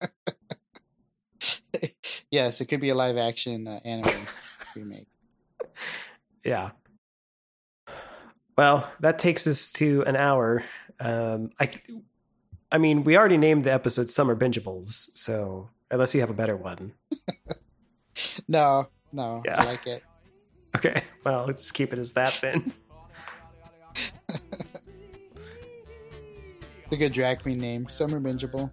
[2.31, 4.27] yes, it could be a live action uh, anime
[4.77, 5.09] remake.
[6.45, 6.71] Yeah.
[8.57, 10.65] Well, that takes us to an hour.
[11.01, 11.85] Um, I, th-
[12.71, 16.57] I mean, we already named the episode "Summer Bingeables," so unless you have a better
[16.57, 16.93] one,
[18.49, 19.61] No, no, Yeah.
[19.63, 20.03] I like it.
[20.77, 21.03] okay.
[21.25, 22.73] Well, let's keep it as that then.
[26.85, 28.71] It's a good drag queen name, Summer Bingeable.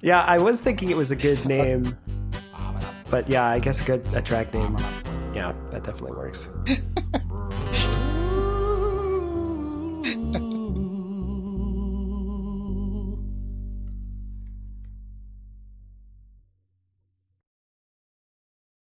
[0.00, 1.84] Yeah, I was thinking it was a good name,
[3.10, 4.78] but yeah, I guess a good a track name.
[5.34, 6.48] Yeah, that definitely works.